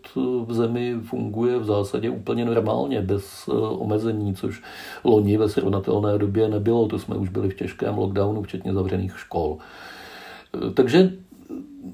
v 0.47 0.55
zemi 0.55 0.95
funguje 1.03 1.59
v 1.59 1.65
zásadě 1.65 2.11
úplně 2.11 2.45
normálně, 2.45 3.03
bez 3.03 3.49
e, 3.49 3.53
omezení, 3.53 4.35
což 4.35 4.63
loni 5.05 5.37
ve 5.37 5.49
srovnatelné 5.49 6.19
době 6.19 6.49
nebylo. 6.49 6.89
To 6.89 6.99
jsme 6.99 7.17
už 7.17 7.29
byli 7.29 7.49
v 7.49 7.57
těžkém 7.57 7.99
lockdownu, 7.99 8.43
včetně 8.43 8.75
zavřených 8.75 9.19
škol. 9.19 9.57
Takže 10.75 11.13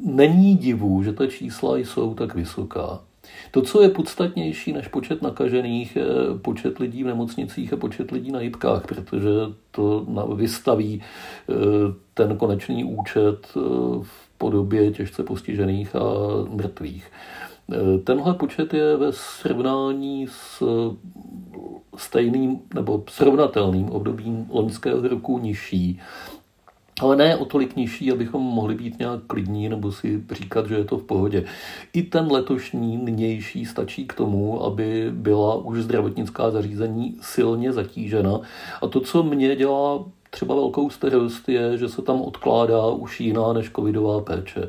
není 0.04 0.56
divu, 0.56 1.02
že 1.02 1.12
ta 1.12 1.26
čísla 1.26 1.76
jsou 1.76 2.14
tak 2.14 2.34
vysoká. 2.34 3.00
To, 3.50 3.62
co 3.62 3.82
je 3.82 3.88
podstatnější 3.88 4.72
než 4.72 4.88
počet 4.88 5.22
nakažených, 5.22 5.96
je 5.96 6.04
počet 6.42 6.78
lidí 6.78 7.04
v 7.04 7.06
nemocnicích 7.06 7.72
a 7.72 7.76
počet 7.76 8.10
lidí 8.10 8.32
na 8.32 8.40
jibkách, 8.40 8.86
protože 8.86 9.30
to 9.70 10.06
vystaví 10.34 11.02
ten 12.14 12.36
konečný 12.36 12.84
účet 12.84 13.48
v 14.02 14.24
podobě 14.38 14.90
těžce 14.90 15.22
postižených 15.22 15.96
a 15.96 16.00
mrtvých. 16.48 17.06
E, 17.72 17.98
tenhle 17.98 18.34
počet 18.34 18.74
je 18.74 18.96
ve 18.96 19.12
srovnání 19.12 20.26
s 20.30 20.62
stejným 21.96 22.60
nebo 22.74 23.04
srovnatelným 23.08 23.90
obdobím 23.90 24.46
loňského 24.50 25.08
roku 25.08 25.38
nižší, 25.38 26.00
ale 27.00 27.16
ne 27.16 27.36
o 27.36 27.44
tolik 27.44 27.76
nižší, 27.76 28.12
abychom 28.12 28.42
mohli 28.42 28.74
být 28.74 28.98
nějak 28.98 29.20
klidní 29.26 29.68
nebo 29.68 29.92
si 29.92 30.22
říkat, 30.30 30.66
že 30.66 30.74
je 30.74 30.84
to 30.84 30.98
v 30.98 31.02
pohodě. 31.02 31.44
I 31.92 32.02
ten 32.02 32.32
letošní 32.32 32.96
nynější 32.96 33.66
stačí 33.66 34.06
k 34.06 34.14
tomu, 34.14 34.64
aby 34.64 35.10
byla 35.10 35.54
už 35.54 35.78
zdravotnická 35.78 36.50
zařízení 36.50 37.16
silně 37.20 37.72
zatížena. 37.72 38.40
A 38.82 38.86
to, 38.86 39.00
co 39.00 39.22
mě 39.22 39.56
dělá 39.56 40.04
třeba 40.30 40.54
velkou 40.54 40.90
starost 40.90 41.48
je, 41.48 41.78
že 41.78 41.88
se 41.88 42.02
tam 42.02 42.20
odkládá 42.20 42.86
už 42.86 43.20
jiná 43.20 43.52
než 43.52 43.70
covidová 43.70 44.20
péče. 44.20 44.68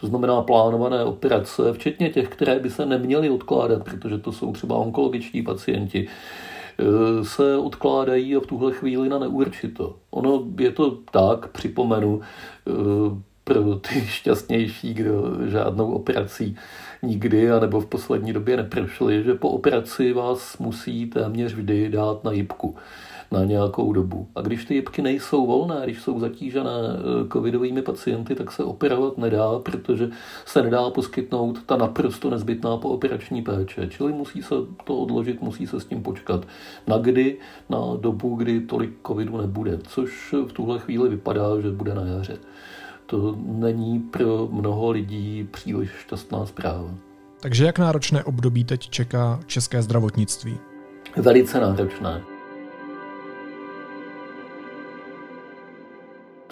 To 0.00 0.06
znamená 0.06 0.42
plánované 0.42 1.04
operace, 1.04 1.72
včetně 1.72 2.10
těch, 2.10 2.28
které 2.28 2.58
by 2.58 2.70
se 2.70 2.86
neměly 2.86 3.30
odkládat, 3.30 3.84
protože 3.84 4.18
to 4.18 4.32
jsou 4.32 4.52
třeba 4.52 4.76
onkologičtí 4.76 5.42
pacienti, 5.42 6.08
se 7.22 7.56
odkládají 7.56 8.36
a 8.36 8.40
v 8.40 8.46
tuhle 8.46 8.72
chvíli 8.72 9.08
na 9.08 9.18
neurčito. 9.18 9.96
Ono 10.10 10.44
je 10.58 10.70
to 10.70 10.90
tak, 10.90 11.48
připomenu, 11.48 12.20
e, 12.20 12.72
pro 13.44 13.76
ty 13.76 14.00
šťastnější, 14.06 14.94
kdo 14.94 15.36
žádnou 15.46 15.92
operací 15.92 16.56
nikdy 17.02 17.50
anebo 17.50 17.80
v 17.80 17.86
poslední 17.86 18.32
době 18.32 18.56
neprošli, 18.56 19.24
že 19.24 19.34
po 19.34 19.48
operaci 19.50 20.12
vás 20.12 20.58
musí 20.58 21.06
téměř 21.06 21.54
vždy 21.54 21.88
dát 21.88 22.24
na 22.24 22.32
jibku 22.32 22.76
na 23.32 23.44
nějakou 23.44 23.92
dobu. 23.92 24.28
A 24.34 24.40
když 24.40 24.64
ty 24.64 24.74
jibky 24.74 25.02
nejsou 25.02 25.46
volné, 25.46 25.80
když 25.84 26.02
jsou 26.02 26.20
zatížené 26.20 26.70
eh, 26.70 27.28
covidovými 27.32 27.82
pacienty, 27.82 28.34
tak 28.34 28.52
se 28.52 28.64
operovat 28.64 29.18
nedá, 29.18 29.58
protože 29.58 30.10
se 30.44 30.62
nedá 30.62 30.90
poskytnout 30.90 31.62
ta 31.66 31.76
naprosto 31.76 32.30
nezbytná 32.30 32.76
pooperační 32.76 33.42
péče. 33.42 33.88
Čili 33.88 34.12
musí 34.12 34.42
se 34.42 34.54
to 34.84 34.96
odložit, 34.96 35.42
musí 35.42 35.66
se 35.66 35.80
s 35.80 35.84
tím 35.84 36.02
počkat. 36.02 36.46
Na 36.86 36.98
kdy? 36.98 37.38
Na 37.70 37.78
dobu, 38.00 38.34
kdy 38.34 38.60
tolik 38.60 38.90
covidu 39.06 39.36
nebude, 39.36 39.78
což 39.88 40.34
v 40.46 40.52
tuhle 40.52 40.78
chvíli 40.78 41.08
vypadá, 41.08 41.60
že 41.60 41.70
bude 41.70 41.94
na 41.94 42.06
jaře. 42.06 42.38
To 43.06 43.34
není 43.38 44.00
pro 44.00 44.48
mnoho 44.52 44.90
lidí 44.90 45.48
příliš 45.50 45.90
šťastná 45.90 46.46
zpráva. 46.46 46.90
Takže 47.40 47.64
jak 47.64 47.78
náročné 47.78 48.24
období 48.24 48.64
teď 48.64 48.90
čeká 48.90 49.40
české 49.46 49.82
zdravotnictví? 49.82 50.58
Velice 51.16 51.60
náročné. 51.60 52.31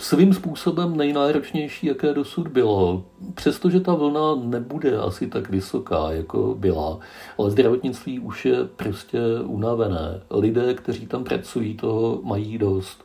Svým 0.00 0.35
způsobem 0.35 0.97
nejnáročnější, 0.97 1.87
jaké 1.87 2.14
dosud 2.14 2.49
bylo. 2.49 3.04
Přestože 3.35 3.80
ta 3.80 3.95
vlna 3.95 4.35
nebude 4.35 4.99
asi 4.99 5.26
tak 5.26 5.50
vysoká, 5.50 6.11
jako 6.11 6.54
byla, 6.59 6.99
ale 7.38 7.50
zdravotnictví 7.50 8.19
už 8.19 8.47
je 8.47 8.64
prostě 8.64 9.19
unavené. 9.45 10.21
Lidé, 10.30 10.75
kteří 10.75 11.07
tam 11.07 11.25
pracují, 11.25 11.76
toho 11.76 12.21
mají 12.23 12.59
dost. 12.59 13.04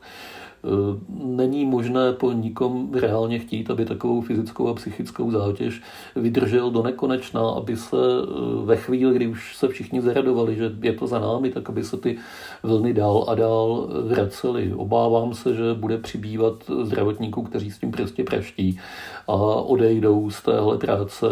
Eh, 0.65 0.99
není 1.09 1.65
možné 1.65 2.13
po 2.13 2.31
nikom 2.31 2.93
reálně 2.93 3.39
chtít, 3.39 3.71
aby 3.71 3.85
takovou 3.85 4.21
fyzickou 4.21 4.67
a 4.67 4.73
psychickou 4.73 5.31
zátěž 5.31 5.81
vydržel 6.15 6.71
do 6.71 6.83
nekonečna, 6.83 7.49
aby 7.49 7.77
se 7.77 7.97
eh, 7.97 8.65
ve 8.65 8.75
chvíli, 8.75 9.15
kdy 9.15 9.27
už 9.27 9.55
se 9.57 9.67
všichni 9.67 10.01
zaradovali, 10.01 10.55
že 10.55 10.71
je 10.81 10.93
to 10.93 11.07
za 11.07 11.19
námi, 11.19 11.49
tak 11.49 11.69
aby 11.69 11.83
se 11.83 11.97
ty 11.97 12.17
vlny 12.63 12.93
dál 12.93 13.25
a 13.27 13.35
dál 13.35 13.89
vracely. 14.07 14.73
Obávám 14.73 15.33
se, 15.33 15.55
že 15.55 15.73
bude 15.73 15.97
přibývat 15.97 16.63
zdravotníků, 16.83 17.43
kteří 17.43 17.71
s 17.71 17.79
tím 17.79 17.91
prostě 17.91 18.23
praští 18.23 18.79
a 19.27 19.35
odejdou 19.61 20.29
z 20.29 20.41
téhle 20.41 20.77
práce, 20.77 21.27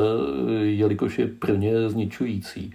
jelikož 0.62 1.20
je 1.20 1.28
pro 1.28 1.56
ně 1.56 1.90
zničující. 1.90 2.74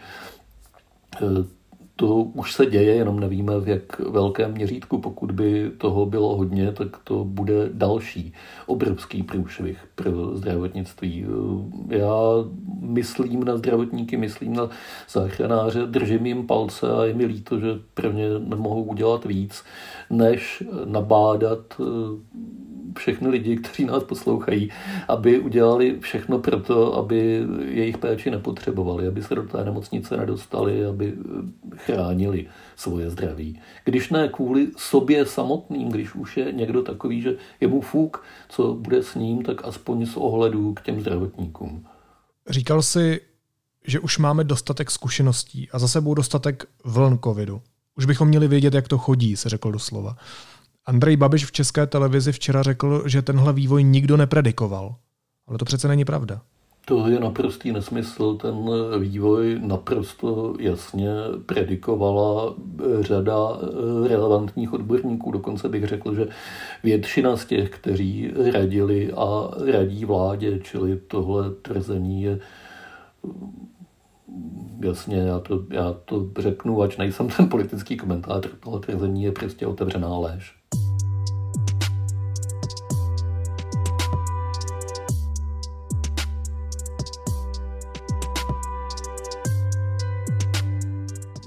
To 2.00 2.16
už 2.16 2.52
se 2.52 2.66
děje, 2.66 2.94
jenom 2.94 3.20
nevíme 3.20 3.60
v 3.60 3.68
jak 3.68 3.98
velkém 3.98 4.52
měřítku. 4.52 4.98
Pokud 4.98 5.32
by 5.32 5.70
toho 5.78 6.06
bylo 6.06 6.36
hodně, 6.36 6.72
tak 6.72 6.88
to 7.04 7.24
bude 7.24 7.68
další 7.72 8.32
obrovský 8.66 9.22
průšvih 9.22 9.78
pro 9.94 10.36
zdravotnictví. 10.36 11.26
Já 11.88 12.14
myslím 12.80 13.44
na 13.44 13.56
zdravotníky, 13.56 14.16
myslím 14.16 14.54
na 14.54 14.68
záchranáře, 15.10 15.86
držím 15.86 16.26
jim 16.26 16.46
palce 16.46 16.92
a 16.92 17.04
je 17.04 17.14
mi 17.14 17.24
líto, 17.24 17.60
že 17.60 17.66
pro 17.94 18.12
ně 18.12 18.28
nemohou 18.38 18.82
udělat 18.82 19.24
víc, 19.24 19.64
než 20.10 20.62
nabádat 20.84 21.80
všechny 22.98 23.28
lidi, 23.28 23.56
kteří 23.56 23.84
nás 23.84 24.04
poslouchají, 24.04 24.70
aby 25.08 25.38
udělali 25.38 25.96
všechno 26.00 26.38
pro 26.38 26.60
to, 26.60 26.94
aby 26.94 27.46
jejich 27.68 27.98
péči 27.98 28.30
nepotřebovali, 28.30 29.06
aby 29.06 29.22
se 29.22 29.34
do 29.34 29.42
té 29.42 29.64
nemocnice 29.64 30.16
nedostali, 30.16 30.86
aby 30.86 31.14
chránili 31.76 32.46
svoje 32.76 33.10
zdraví. 33.10 33.60
Když 33.84 34.10
ne 34.10 34.28
kvůli 34.28 34.68
sobě 34.76 35.26
samotným, 35.26 35.88
když 35.88 36.14
už 36.14 36.36
je 36.36 36.52
někdo 36.52 36.82
takový, 36.82 37.22
že 37.22 37.36
je 37.60 37.68
mu 37.68 37.80
fuk, 37.80 38.24
co 38.48 38.74
bude 38.74 39.02
s 39.02 39.14
ním, 39.14 39.42
tak 39.42 39.64
aspoň 39.64 40.06
z 40.06 40.16
ohledu 40.16 40.74
k 40.74 40.80
těm 40.80 41.00
zdravotníkům. 41.00 41.86
Říkal 42.48 42.82
si, 42.82 43.20
že 43.86 44.00
už 44.00 44.18
máme 44.18 44.44
dostatek 44.44 44.90
zkušeností 44.90 45.68
a 45.72 45.78
za 45.78 45.88
sebou 45.88 46.14
dostatek 46.14 46.64
vln 46.84 47.18
covidu. 47.24 47.62
Už 47.96 48.04
bychom 48.04 48.28
měli 48.28 48.48
vědět, 48.48 48.74
jak 48.74 48.88
to 48.88 48.98
chodí, 48.98 49.36
se 49.36 49.48
řekl 49.48 49.72
doslova. 49.72 50.16
Andrej 50.88 51.16
Babiš 51.16 51.44
v 51.46 51.52
české 51.52 51.86
televizi 51.86 52.32
včera 52.32 52.62
řekl, 52.62 53.02
že 53.06 53.22
tenhle 53.22 53.52
vývoj 53.52 53.84
nikdo 53.84 54.16
nepredikoval. 54.16 54.94
Ale 55.48 55.58
to 55.58 55.64
přece 55.64 55.88
není 55.88 56.04
pravda. 56.04 56.40
To 56.84 57.08
je 57.08 57.20
naprostý 57.20 57.72
nesmysl. 57.72 58.34
Ten 58.34 58.54
vývoj 58.98 59.58
naprosto 59.62 60.54
jasně 60.60 61.08
predikovala 61.46 62.54
řada 63.00 63.36
relevantních 64.08 64.72
odborníků. 64.72 65.30
Dokonce 65.30 65.68
bych 65.68 65.84
řekl, 65.84 66.14
že 66.14 66.28
většina 66.84 67.36
z 67.36 67.44
těch, 67.44 67.70
kteří 67.70 68.32
radili 68.52 69.12
a 69.12 69.50
radí 69.72 70.04
vládě, 70.04 70.58
čili 70.58 70.96
tohle 70.96 71.50
tvrzení 71.50 72.22
je 72.22 72.38
jasně, 74.80 75.16
já 75.16 75.38
to, 75.38 75.64
já 75.70 75.92
to 76.04 76.26
řeknu, 76.38 76.82
ač 76.82 76.96
nejsem 76.96 77.28
ten 77.28 77.48
politický 77.48 77.96
komentátor, 77.96 78.50
tohle 78.60 78.80
tvrzení 78.80 79.22
je 79.22 79.32
prostě 79.32 79.66
otevřená 79.66 80.18
léž. 80.18 80.58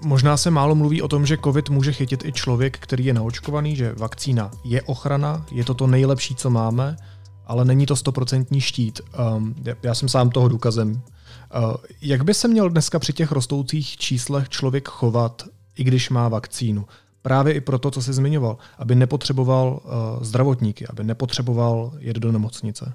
Možná 0.03 0.38
se 0.38 0.51
málo 0.51 0.75
mluví 0.75 1.01
o 1.01 1.08
tom, 1.08 1.25
že 1.25 1.38
COVID 1.38 1.70
může 1.70 1.93
chytit 1.93 2.25
i 2.25 2.31
člověk, 2.31 2.77
který 2.77 3.05
je 3.05 3.13
naočkovaný, 3.13 3.75
že 3.75 3.93
vakcína 3.98 4.51
je 4.63 4.81
ochrana, 4.81 5.46
je 5.51 5.63
to 5.65 5.74
to 5.74 5.87
nejlepší, 5.87 6.35
co 6.35 6.50
máme, 6.50 6.98
ale 7.46 7.66
není 7.66 7.85
to 7.85 7.96
stoprocentní 7.96 8.61
štít. 8.61 9.01
Um, 9.35 9.55
já 9.83 9.96
jsem 9.96 10.09
sám 10.09 10.29
toho 10.29 10.48
důkazem. 10.48 10.92
Uh, 10.92 11.01
jak 12.01 12.24
by 12.24 12.33
se 12.33 12.48
měl 12.48 12.70
dneska 12.70 13.00
při 13.00 13.14
těch 13.14 13.31
rostoucích 13.31 13.98
číslech 13.98 14.50
člověk 14.50 14.87
chovat, 14.87 15.44
i 15.75 15.83
když 15.83 16.09
má 16.09 16.29
vakcínu? 16.29 16.85
Právě 17.22 17.53
i 17.53 17.61
proto, 17.61 17.92
co 17.92 18.01
jsi 18.01 18.14
zmiňoval, 18.14 18.57
aby 18.77 18.96
nepotřeboval 18.96 19.79
uh, 19.83 20.24
zdravotníky, 20.24 20.87
aby 20.87 21.03
nepotřeboval 21.03 21.94
jet 22.00 22.18
do 22.18 22.31
nemocnice. 22.31 22.94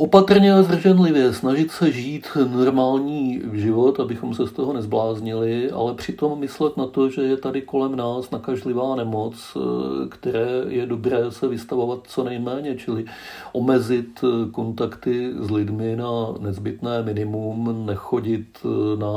Opatrně 0.00 0.54
a 0.54 0.62
zdrženlivě 0.62 1.32
snažit 1.32 1.70
se 1.70 1.92
žít 1.92 2.28
normální 2.54 3.42
život, 3.52 4.00
abychom 4.00 4.34
se 4.34 4.46
z 4.46 4.52
toho 4.52 4.72
nezbláznili, 4.72 5.70
ale 5.70 5.94
přitom 5.94 6.38
myslet 6.40 6.76
na 6.76 6.86
to, 6.86 7.10
že 7.10 7.22
je 7.22 7.36
tady 7.36 7.62
kolem 7.62 7.96
nás 7.96 8.30
nakažlivá 8.30 8.96
nemoc, 8.96 9.56
eh, 9.56 10.08
které 10.08 10.48
je 10.68 10.86
dobré 10.86 11.30
se 11.30 11.48
vystavovat 11.48 12.00
co 12.08 12.24
nejméně, 12.24 12.76
čili 12.76 13.04
omezit 13.52 14.20
eh, 14.24 14.50
kontakty 14.50 15.32
s 15.40 15.50
lidmi 15.50 15.96
na 15.96 16.34
nezbytné 16.40 17.02
minimum, 17.02 17.86
nechodit 17.86 18.58
eh, 18.64 18.96
na 18.96 19.12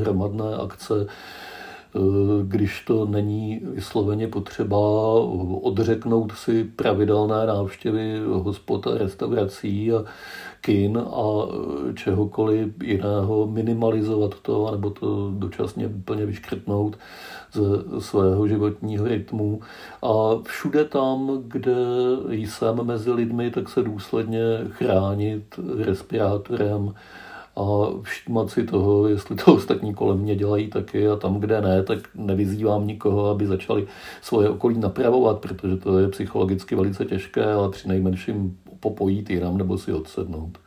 hromadné 0.00 0.56
akce, 0.62 1.06
když 2.42 2.84
to 2.84 3.06
není 3.06 3.60
vysloveně 3.64 4.28
potřeba 4.28 4.78
odřeknout 5.62 6.32
si 6.32 6.64
pravidelné 6.64 7.46
návštěvy 7.46 8.20
hospod 8.26 8.86
a 8.86 8.98
restaurací 8.98 9.92
a 9.92 10.04
kin 10.60 10.98
a 10.98 11.24
eh, 11.48 11.94
čehokoliv 11.94 12.82
jiného, 12.82 13.46
minimalizovat 13.46 14.40
to, 14.42 14.70
nebo 14.70 14.90
to 14.90 15.30
dočasně 15.38 15.86
úplně 15.86 16.26
vyškrtnout 16.26 16.98
ze 17.52 18.00
svého 18.00 18.48
životního 18.48 19.04
rytmu. 19.04 19.60
A 20.02 20.42
všude 20.42 20.84
tam, 20.84 21.42
kde 21.46 21.76
jsem 22.28 22.86
mezi 22.86 23.12
lidmi, 23.12 23.50
tak 23.50 23.68
se 23.68 23.82
důsledně 23.82 24.40
chránit 24.70 25.60
respirátorem, 25.84 26.94
a 27.58 27.92
všímat 28.02 28.50
si 28.50 28.64
toho, 28.64 29.08
jestli 29.08 29.36
to 29.36 29.54
ostatní 29.54 29.94
kolem 29.94 30.18
mě 30.18 30.36
dělají 30.36 30.68
taky 30.68 31.08
a 31.08 31.16
tam, 31.16 31.40
kde 31.40 31.60
ne, 31.60 31.82
tak 31.82 31.98
nevyzývám 32.14 32.86
nikoho, 32.86 33.26
aby 33.26 33.46
začali 33.46 33.86
svoje 34.22 34.48
okolí 34.48 34.78
napravovat, 34.78 35.38
protože 35.38 35.76
to 35.76 35.98
je 35.98 36.08
psychologicky 36.08 36.74
velice 36.74 37.04
těžké, 37.04 37.52
ale 37.52 37.70
při 37.70 37.88
nejmenším 37.88 38.58
popojít 38.80 39.30
jinam 39.30 39.58
nebo 39.58 39.78
si 39.78 39.92
odsednout. 39.92 40.58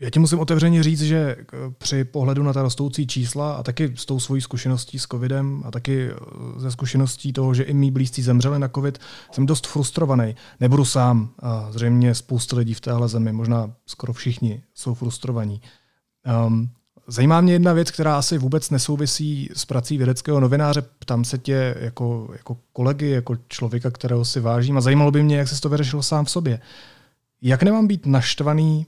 Já 0.00 0.10
ti 0.10 0.18
musím 0.18 0.38
otevřeně 0.38 0.82
říct, 0.82 1.02
že 1.02 1.36
při 1.78 2.04
pohledu 2.04 2.42
na 2.42 2.52
ta 2.52 2.62
rostoucí 2.62 3.06
čísla 3.06 3.54
a 3.54 3.62
taky 3.62 3.92
s 3.96 4.06
tou 4.06 4.20
svojí 4.20 4.42
zkušeností 4.42 4.98
s 4.98 5.06
covidem 5.06 5.62
a 5.66 5.70
taky 5.70 6.10
e, 6.10 6.14
ze 6.56 6.70
zkušeností 6.70 7.32
toho, 7.32 7.54
že 7.54 7.62
i 7.62 7.74
mý 7.74 7.90
blízcí 7.90 8.22
zemřeli 8.22 8.58
na 8.58 8.68
covid, 8.68 8.98
jsem 9.32 9.46
dost 9.46 9.66
frustrovaný. 9.66 10.36
Nebudu 10.60 10.84
sám. 10.84 11.30
A 11.38 11.72
zřejmě 11.72 12.14
spousta 12.14 12.56
lidí 12.56 12.74
v 12.74 12.80
téhle 12.80 13.08
zemi, 13.08 13.32
možná 13.32 13.72
skoro 13.86 14.12
všichni, 14.12 14.62
jsou 14.74 14.94
frustrovaní. 14.94 15.60
Um, 16.46 16.70
Zajímá 17.08 17.40
mě 17.40 17.52
jedna 17.52 17.72
věc, 17.72 17.90
která 17.90 18.18
asi 18.18 18.38
vůbec 18.38 18.70
nesouvisí 18.70 19.50
s 19.52 19.64
prací 19.64 19.96
vědeckého 19.96 20.40
novináře. 20.40 20.82
Ptám 20.98 21.24
se 21.24 21.38
tě 21.38 21.74
jako, 21.80 22.28
jako 22.32 22.56
kolegy, 22.72 23.08
jako 23.10 23.36
člověka, 23.48 23.90
kterého 23.90 24.24
si 24.24 24.40
vážím 24.40 24.78
a 24.78 24.80
zajímalo 24.80 25.10
by 25.10 25.22
mě, 25.22 25.36
jak 25.36 25.48
jsi 25.48 25.60
to 25.60 25.68
vyřešil 25.68 26.02
sám 26.02 26.24
v 26.24 26.30
sobě. 26.30 26.60
Jak 27.42 27.62
nemám 27.62 27.86
být 27.86 28.06
naštvaný 28.06 28.86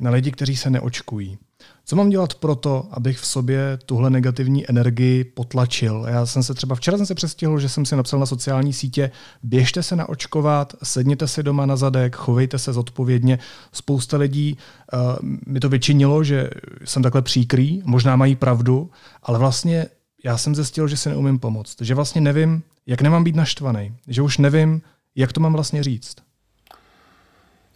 na 0.00 0.10
lidi, 0.10 0.30
kteří 0.30 0.56
se 0.56 0.70
neočkují. 0.70 1.38
Co 1.84 1.96
mám 1.96 2.10
dělat 2.10 2.34
pro 2.34 2.54
to, 2.54 2.88
abych 2.90 3.18
v 3.18 3.26
sobě 3.26 3.78
tuhle 3.86 4.10
negativní 4.10 4.70
energii 4.70 5.24
potlačil? 5.24 6.06
Já 6.08 6.26
jsem 6.26 6.42
se 6.42 6.54
třeba 6.54 6.74
včera 6.74 6.96
jsem 6.96 7.06
se 7.06 7.14
přestihl, 7.14 7.58
že 7.58 7.68
jsem 7.68 7.86
si 7.86 7.96
napsal 7.96 8.20
na 8.20 8.26
sociální 8.26 8.72
sítě, 8.72 9.10
běžte 9.42 9.82
se 9.82 9.96
naočkovat, 9.96 10.74
sedněte 10.82 11.28
si 11.28 11.42
doma 11.42 11.66
na 11.66 11.76
zadek, 11.76 12.16
chovejte 12.16 12.58
se 12.58 12.72
zodpovědně. 12.72 13.38
Spousta 13.72 14.16
lidí 14.16 14.56
uh, 14.92 15.00
mi 15.46 15.60
to 15.60 15.68
vyčinilo, 15.68 16.24
že 16.24 16.50
jsem 16.84 17.02
takhle 17.02 17.22
příkrý, 17.22 17.82
možná 17.84 18.16
mají 18.16 18.36
pravdu, 18.36 18.90
ale 19.22 19.38
vlastně 19.38 19.86
já 20.24 20.38
jsem 20.38 20.54
zjistil, 20.54 20.88
že 20.88 20.96
si 20.96 21.08
neumím 21.08 21.38
pomoct. 21.38 21.76
Že 21.80 21.94
vlastně 21.94 22.20
nevím, 22.20 22.62
jak 22.86 23.02
nemám 23.02 23.24
být 23.24 23.36
naštvaný. 23.36 23.94
Že 24.08 24.22
už 24.22 24.38
nevím, 24.38 24.82
jak 25.16 25.32
to 25.32 25.40
mám 25.40 25.52
vlastně 25.52 25.82
říct. 25.82 26.16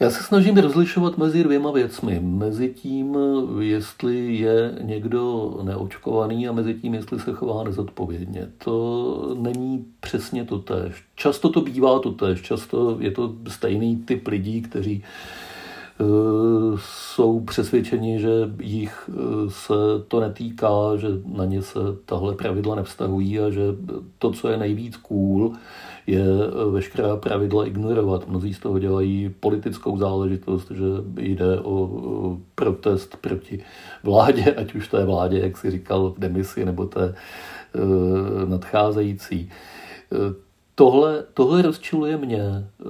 Já 0.00 0.10
se 0.10 0.22
snažím 0.22 0.56
rozlišovat 0.56 1.18
mezi 1.18 1.44
dvěma 1.44 1.70
věcmi. 1.70 2.20
Mezi 2.20 2.68
tím, 2.68 3.16
jestli 3.60 4.36
je 4.36 4.78
někdo 4.80 5.54
neočkovaný 5.62 6.48
a 6.48 6.52
mezi 6.52 6.74
tím, 6.74 6.94
jestli 6.94 7.20
se 7.20 7.32
chová 7.32 7.64
nezodpovědně. 7.64 8.48
To 8.58 9.36
není 9.40 9.84
přesně 10.00 10.44
to 10.44 10.58
tež. 10.58 11.04
Často 11.14 11.48
to 11.48 11.60
bývá 11.60 11.98
to 11.98 12.10
tež. 12.10 12.42
Často 12.42 12.96
je 13.00 13.10
to 13.10 13.34
stejný 13.48 13.96
typ 13.96 14.26
lidí, 14.26 14.62
kteří 14.62 15.04
jsou 16.76 17.40
přesvědčeni, 17.40 18.20
že 18.20 18.30
jich 18.60 19.10
se 19.48 19.74
to 20.08 20.20
netýká, 20.20 20.96
že 20.96 21.08
na 21.26 21.44
ně 21.44 21.62
se 21.62 21.78
tahle 22.04 22.34
pravidla 22.34 22.74
nevztahují 22.74 23.40
a 23.40 23.50
že 23.50 23.62
to, 24.18 24.30
co 24.30 24.48
je 24.48 24.56
nejvíc 24.56 24.96
cool, 24.96 25.52
je 26.06 26.24
veškerá 26.70 27.16
pravidla 27.16 27.66
ignorovat. 27.66 28.28
Mnozí 28.28 28.54
z 28.54 28.58
toho 28.58 28.78
dělají 28.78 29.34
politickou 29.40 29.98
záležitost, 29.98 30.70
že 30.70 30.84
jde 31.16 31.60
o 31.60 32.38
protest 32.54 33.16
proti 33.20 33.64
vládě, 34.02 34.54
ať 34.54 34.74
už 34.74 34.88
té 34.88 35.04
vládě, 35.04 35.38
jak 35.38 35.56
si 35.56 35.70
říkal, 35.70 36.10
v 36.10 36.18
demisi, 36.18 36.64
nebo 36.64 36.86
té 36.86 37.14
nadcházející. 38.46 39.50
Tohle, 40.76 41.24
tohle 41.34 41.62
rozčiluje 41.62 42.16
mě, 42.16 42.42
eh, 42.42 42.84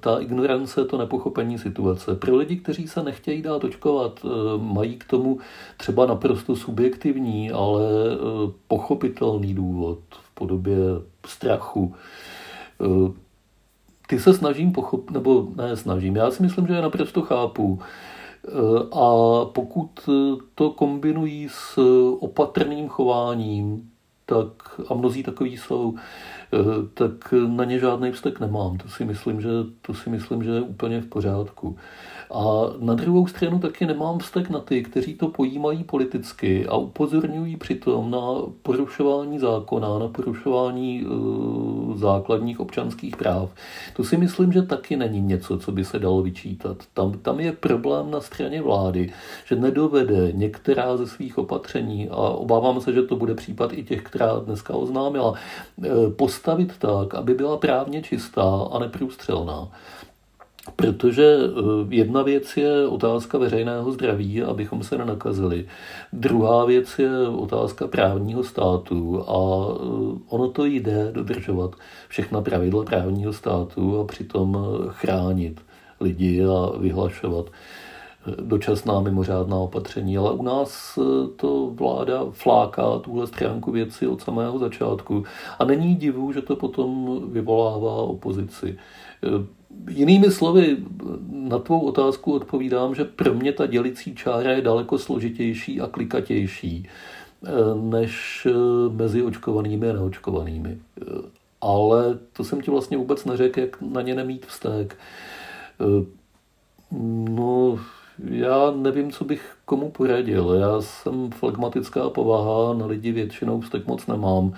ta 0.00 0.18
ignorance, 0.18 0.84
to 0.84 0.98
nepochopení 0.98 1.58
situace. 1.58 2.14
Pro 2.14 2.36
lidi, 2.36 2.56
kteří 2.56 2.88
se 2.88 3.02
nechtějí 3.02 3.42
dát 3.42 3.64
očkovat, 3.64 4.20
eh, 4.24 4.28
mají 4.56 4.96
k 4.96 5.04
tomu 5.04 5.38
třeba 5.76 6.06
naprosto 6.06 6.56
subjektivní, 6.56 7.50
ale 7.50 7.82
eh, 8.12 8.16
pochopitelný 8.68 9.54
důvod 9.54 9.98
v 10.10 10.34
podobě 10.34 10.76
strachu. 11.26 11.94
Ty 14.06 14.20
se 14.20 14.34
snažím 14.34 14.72
pochopit, 14.72 15.10
nebo 15.10 15.48
ne 15.56 15.76
snažím, 15.76 16.16
já 16.16 16.30
si 16.30 16.42
myslím, 16.42 16.66
že 16.66 16.74
je 16.74 16.82
naprosto 16.82 17.22
chápu. 17.22 17.80
A 18.92 19.10
pokud 19.44 19.90
to 20.54 20.70
kombinují 20.70 21.48
s 21.50 21.78
opatrným 22.20 22.88
chováním, 22.88 23.90
tak, 24.26 24.80
a 24.88 24.94
mnozí 24.94 25.22
takový 25.22 25.56
jsou, 25.56 25.94
tak 26.94 27.34
na 27.46 27.64
ně 27.64 27.78
žádný 27.78 28.12
vztek 28.12 28.40
nemám. 28.40 28.78
To 28.78 28.88
si 28.88 29.04
myslím, 29.04 29.40
že, 29.40 29.48
to 29.82 29.94
si 29.94 30.10
myslím, 30.10 30.44
že 30.44 30.50
je 30.50 30.60
úplně 30.60 31.00
v 31.00 31.06
pořádku. 31.06 31.76
A 32.30 32.72
na 32.78 32.94
druhou 32.94 33.26
stranu 33.26 33.58
taky 33.58 33.86
nemám 33.86 34.18
vztek 34.18 34.50
na 34.50 34.60
ty, 34.60 34.82
kteří 34.82 35.14
to 35.14 35.28
pojímají 35.28 35.84
politicky 35.84 36.66
a 36.66 36.76
upozorňují 36.76 37.56
přitom 37.56 38.10
na 38.10 38.20
porušování 38.62 39.38
zákona, 39.38 39.98
na 39.98 40.08
porušování 40.08 41.04
uh, 41.04 41.96
základních 41.96 42.60
občanských 42.60 43.16
práv. 43.16 43.50
To 43.96 44.04
si 44.04 44.16
myslím, 44.16 44.52
že 44.52 44.62
taky 44.62 44.96
není 44.96 45.20
něco, 45.20 45.58
co 45.58 45.72
by 45.72 45.84
se 45.84 45.98
dalo 45.98 46.22
vyčítat. 46.22 46.76
Tam, 46.94 47.12
tam 47.12 47.40
je 47.40 47.52
problém 47.52 48.10
na 48.10 48.20
straně 48.20 48.62
vlády, 48.62 49.12
že 49.46 49.56
nedovede 49.56 50.32
některá 50.32 50.96
ze 50.96 51.06
svých 51.06 51.38
opatření, 51.38 52.08
a 52.08 52.16
obávám 52.16 52.80
se, 52.80 52.92
že 52.92 53.02
to 53.02 53.16
bude 53.16 53.34
případ 53.34 53.72
i 53.72 53.82
těch, 53.82 54.02
která 54.02 54.38
dneska 54.38 54.74
oznámila, 54.74 55.34
eh, 55.84 55.88
postavit 56.16 56.72
tak, 56.78 57.14
aby 57.14 57.34
byla 57.34 57.56
právně 57.56 58.02
čistá 58.02 58.68
a 58.72 58.78
neprůstřelná. 58.78 59.68
Protože 60.76 61.36
eh, 61.42 61.50
jedna 61.88 62.22
věc 62.22 62.56
je 62.56 62.86
otázka 62.86 63.38
veřejného 63.38 63.92
zdraví, 63.92 64.42
abychom 64.42 64.82
se 64.82 64.98
nenakazili. 64.98 65.66
Druhá 66.12 66.64
věc 66.64 66.98
je 66.98 67.28
otázka 67.28 67.86
právního 67.86 68.44
státu 68.44 69.24
a 69.28 69.34
eh, 69.34 70.18
ono 70.28 70.48
to 70.50 70.64
jde 70.64 71.12
dodržovat 71.12 71.74
všechna 72.08 72.40
pravidla 72.40 72.84
právního 72.84 73.32
státu 73.32 74.00
a 74.00 74.04
přitom 74.04 74.58
eh, 74.58 74.88
chránit 74.88 75.60
lidi 76.00 76.44
a 76.44 76.78
vyhlašovat 76.78 77.46
dočasná 78.40 79.00
mimořádná 79.00 79.56
opatření, 79.56 80.18
ale 80.18 80.32
u 80.32 80.42
nás 80.42 80.98
to 81.36 81.70
vláda 81.74 82.24
fláká 82.30 82.98
tuhle 82.98 83.26
stránku 83.26 83.70
věci 83.70 84.06
od 84.06 84.22
samého 84.22 84.58
začátku 84.58 85.24
a 85.58 85.64
není 85.64 85.94
divu, 85.94 86.32
že 86.32 86.42
to 86.42 86.56
potom 86.56 87.20
vyvolává 87.32 87.94
opozici. 87.94 88.78
Jinými 89.90 90.30
slovy, 90.30 90.76
na 91.30 91.58
tvou 91.58 91.80
otázku 91.80 92.32
odpovídám, 92.32 92.94
že 92.94 93.04
pro 93.04 93.34
mě 93.34 93.52
ta 93.52 93.66
dělicí 93.66 94.14
čára 94.14 94.52
je 94.52 94.62
daleko 94.62 94.98
složitější 94.98 95.80
a 95.80 95.86
klikatější 95.86 96.88
eh, 97.46 97.50
než 97.74 98.46
eh, 98.50 98.52
mezi 98.92 99.22
očkovanými 99.22 99.90
a 99.90 99.92
neočkovanými. 99.92 100.78
Eh, 101.02 101.04
ale 101.60 102.18
to 102.32 102.44
jsem 102.44 102.60
ti 102.60 102.70
vlastně 102.70 102.96
vůbec 102.96 103.24
neřekl, 103.24 103.60
jak 103.60 103.80
na 103.80 104.02
ně 104.02 104.14
nemít 104.14 104.46
vztek. 104.46 104.96
No, 107.30 107.78
já 108.24 108.70
nevím, 108.70 109.12
co 109.12 109.24
bych 109.24 109.56
komu 109.64 109.90
poradil. 109.90 110.54
Já 110.54 110.80
jsem 110.80 111.30
flegmatická 111.30 112.10
povaha, 112.10 112.74
na 112.74 112.86
lidi 112.86 113.12
většinou 113.12 113.60
vztek 113.60 113.86
moc 113.86 114.06
nemám. 114.06 114.52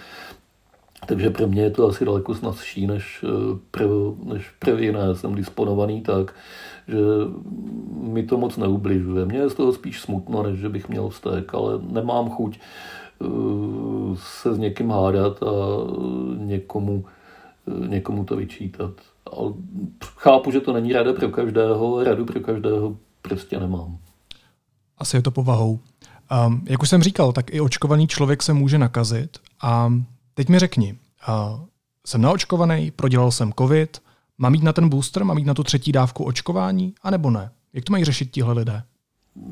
Takže 1.07 1.31
pro 1.31 1.47
mě 1.47 1.63
je 1.63 1.71
to 1.71 1.89
asi 1.89 2.05
daleko 2.05 2.35
snazší 2.35 2.87
než 2.87 3.25
eh, 3.25 3.59
pro, 3.71 4.15
než 4.25 4.51
pro 4.59 4.79
jiné. 4.79 5.15
Jsem 5.15 5.35
disponovaný 5.35 6.01
tak, 6.01 6.35
že 6.89 6.99
mi 8.03 8.23
to 8.23 8.39
moc 8.39 8.57
neubližuje. 8.57 9.25
Mně 9.25 9.39
je 9.39 9.51
z 9.51 9.55
toho 9.55 9.73
spíš 9.73 10.01
smutno, 10.01 10.43
než 10.43 10.59
že 10.59 10.69
bych 10.69 10.89
měl 10.89 11.09
vztek, 11.09 11.55
ale 11.55 11.79
nemám 11.83 12.31
chuť 12.31 12.59
eh, 12.59 13.27
se 14.15 14.55
s 14.55 14.59
někým 14.59 14.91
hádat 14.91 15.43
a 15.43 15.47
někomu, 16.37 17.05
eh, 17.69 17.89
někomu 17.89 18.25
to 18.25 18.37
vyčítat. 18.37 18.91
Ale 19.33 19.53
chápu, 20.17 20.51
že 20.51 20.61
to 20.61 20.73
není 20.73 20.93
rada 20.93 21.13
pro 21.13 21.29
každého, 21.29 22.05
radu 22.05 22.25
pro 22.25 22.41
každého 22.41 22.97
prostě 23.23 23.61
nemám. 23.61 23.99
Asi 24.99 25.17
je 25.17 25.23
to 25.23 25.31
povahou. 25.31 25.79
Um, 26.47 26.63
jak 26.69 26.83
už 26.83 26.89
jsem 26.89 27.03
říkal, 27.03 27.33
tak 27.33 27.55
i 27.55 27.61
očkovaný 27.61 28.09
člověk 28.09 28.43
se 28.43 28.53
může 28.53 28.79
nakazit 28.79 29.39
a 29.63 29.93
Teď 30.35 30.49
mi 30.49 30.59
řekni, 30.59 30.99
uh, 31.29 31.61
jsem 32.07 32.21
naočkovaný, 32.23 32.91
prodělal 32.91 33.31
jsem 33.31 33.53
covid, 33.59 34.03
mám 34.39 34.55
jít 34.55 34.63
na 34.63 34.73
ten 34.73 34.89
booster, 34.89 35.25
mám 35.25 35.39
jít 35.39 35.45
na 35.45 35.55
tu 35.55 35.65
třetí 35.65 35.93
dávku 35.93 36.25
očkování, 36.25 36.95
anebo 37.03 37.31
ne? 37.31 37.51
Jak 37.73 37.85
to 37.85 37.93
mají 37.93 38.05
řešit 38.05 38.31
tihle 38.31 38.55
lidé? 38.55 38.83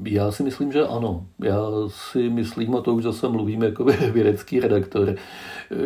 Já 0.04 0.32
si 0.32 0.42
myslím, 0.42 0.72
že 0.72 0.86
ano. 0.86 1.26
Já 1.44 1.60
si 1.86 2.30
myslím, 2.30 2.74
a 2.74 2.80
to 2.80 2.94
už 2.94 3.02
zase 3.02 3.28
mluvím 3.28 3.62
jako 3.62 3.84
vědecký 4.12 4.60
redaktor, 4.60 5.14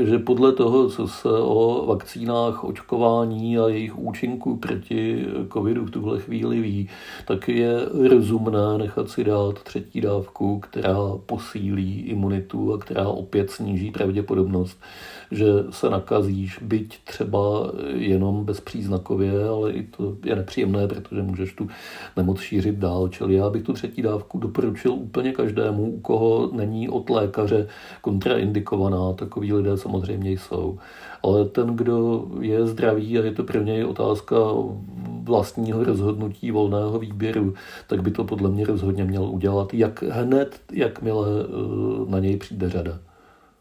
že 0.00 0.18
podle 0.18 0.52
toho, 0.52 0.88
co 0.88 1.08
se 1.08 1.28
o 1.28 1.86
vakcínách, 1.86 2.64
očkování 2.64 3.58
a 3.58 3.68
jejich 3.68 3.98
účinku 3.98 4.56
proti 4.56 5.26
covidu 5.52 5.84
v 5.84 5.90
tuhle 5.90 6.20
chvíli 6.20 6.60
ví, 6.60 6.88
tak 7.24 7.48
je 7.48 7.86
rozumné 8.08 8.78
nechat 8.78 9.10
si 9.10 9.24
dát 9.24 9.62
třetí 9.62 10.00
dávku, 10.00 10.60
která 10.60 10.98
posílí 11.26 12.00
imunitu 12.00 12.72
a 12.72 12.78
která 12.78 13.08
opět 13.08 13.50
sníží 13.50 13.90
pravděpodobnost, 13.90 14.80
že 15.30 15.46
se 15.70 15.90
nakazíš, 15.90 16.58
byť 16.62 17.04
třeba 17.04 17.72
jenom 17.94 18.44
bezpříznakově, 18.44 19.48
ale 19.48 19.72
i 19.72 19.82
to 19.82 20.16
je 20.24 20.36
nepříjemné, 20.36 20.88
protože 20.88 21.22
můžeš 21.22 21.52
tu 21.52 21.68
nemoc 22.16 22.40
šířit 22.40 22.74
dál. 22.74 23.08
Čili 23.08 23.34
já 23.34 23.50
bych 23.50 23.62
tu 23.62 23.72
dávku 24.02 24.38
doporučil 24.38 24.92
úplně 24.92 25.32
každému, 25.32 25.82
u 25.82 26.00
koho 26.00 26.50
není 26.52 26.88
od 26.88 27.10
lékaře 27.10 27.66
kontraindikovaná. 28.00 29.12
Takový 29.12 29.52
lidé 29.52 29.76
samozřejmě 29.76 30.30
jsou. 30.30 30.78
Ale 31.22 31.44
ten, 31.44 31.76
kdo 31.76 32.26
je 32.40 32.66
zdravý 32.66 33.18
a 33.18 33.24
je 33.24 33.32
to 33.32 33.44
pro 33.44 33.62
něj 33.62 33.84
otázka 33.84 34.36
vlastního 35.22 35.84
rozhodnutí, 35.84 36.50
volného 36.50 36.98
výběru, 36.98 37.54
tak 37.86 38.02
by 38.02 38.10
to 38.10 38.24
podle 38.24 38.50
mě 38.50 38.66
rozhodně 38.66 39.04
měl 39.04 39.24
udělat, 39.24 39.74
jak 39.74 40.02
hned, 40.02 40.60
jakmile 40.72 41.28
eh, 41.30 42.10
na 42.10 42.18
něj 42.18 42.36
přijde 42.36 42.70
řada. 42.70 42.98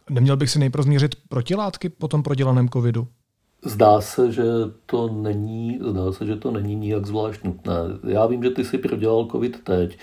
Neměl 0.10 0.38
bych 0.38 0.50
si 0.50 0.60
nejprve 0.60 0.84
změřit 0.84 1.16
protilátky 1.30 1.90
po 1.90 2.08
tom 2.08 2.24
prodělaném 2.24 2.70
covidu? 2.70 3.08
Zdá 3.66 4.02
se, 4.02 4.32
že 4.32 4.44
to 4.86 5.08
není, 5.08 5.80
zdá 5.90 6.12
se, 6.12 6.26
že 6.26 6.36
to 6.36 6.52
není 6.52 6.76
nijak 6.76 7.06
zvlášť 7.06 7.44
nutné. 7.44 7.74
Já 8.08 8.26
vím, 8.26 8.44
že 8.44 8.50
ty 8.50 8.66
si 8.66 8.78
prodělal 8.78 9.28
covid 9.32 9.64
teď, 9.64 9.98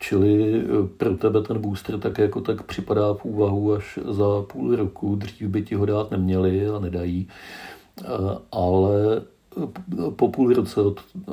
čili 0.00 0.60
eh, 0.64 0.88
pro 0.96 1.16
tebe 1.16 1.42
ten 1.42 1.58
booster 1.58 1.98
tak 1.98 2.18
jako 2.18 2.40
tak 2.40 2.62
připadá 2.62 3.14
v 3.14 3.24
úvahu 3.24 3.72
až 3.72 3.98
za 4.08 4.42
půl 4.52 4.76
roku. 4.76 5.16
Dřív 5.16 5.48
by 5.48 5.62
ti 5.62 5.74
ho 5.74 5.86
dát 5.86 6.10
neměli 6.10 6.68
a 6.68 6.78
nedají. 6.78 7.28
Eh, 8.00 8.04
ale 8.52 9.22
po 10.16 10.28
půl 10.28 10.54
roce 10.54 10.80
od 10.80 11.00
eh, 11.00 11.32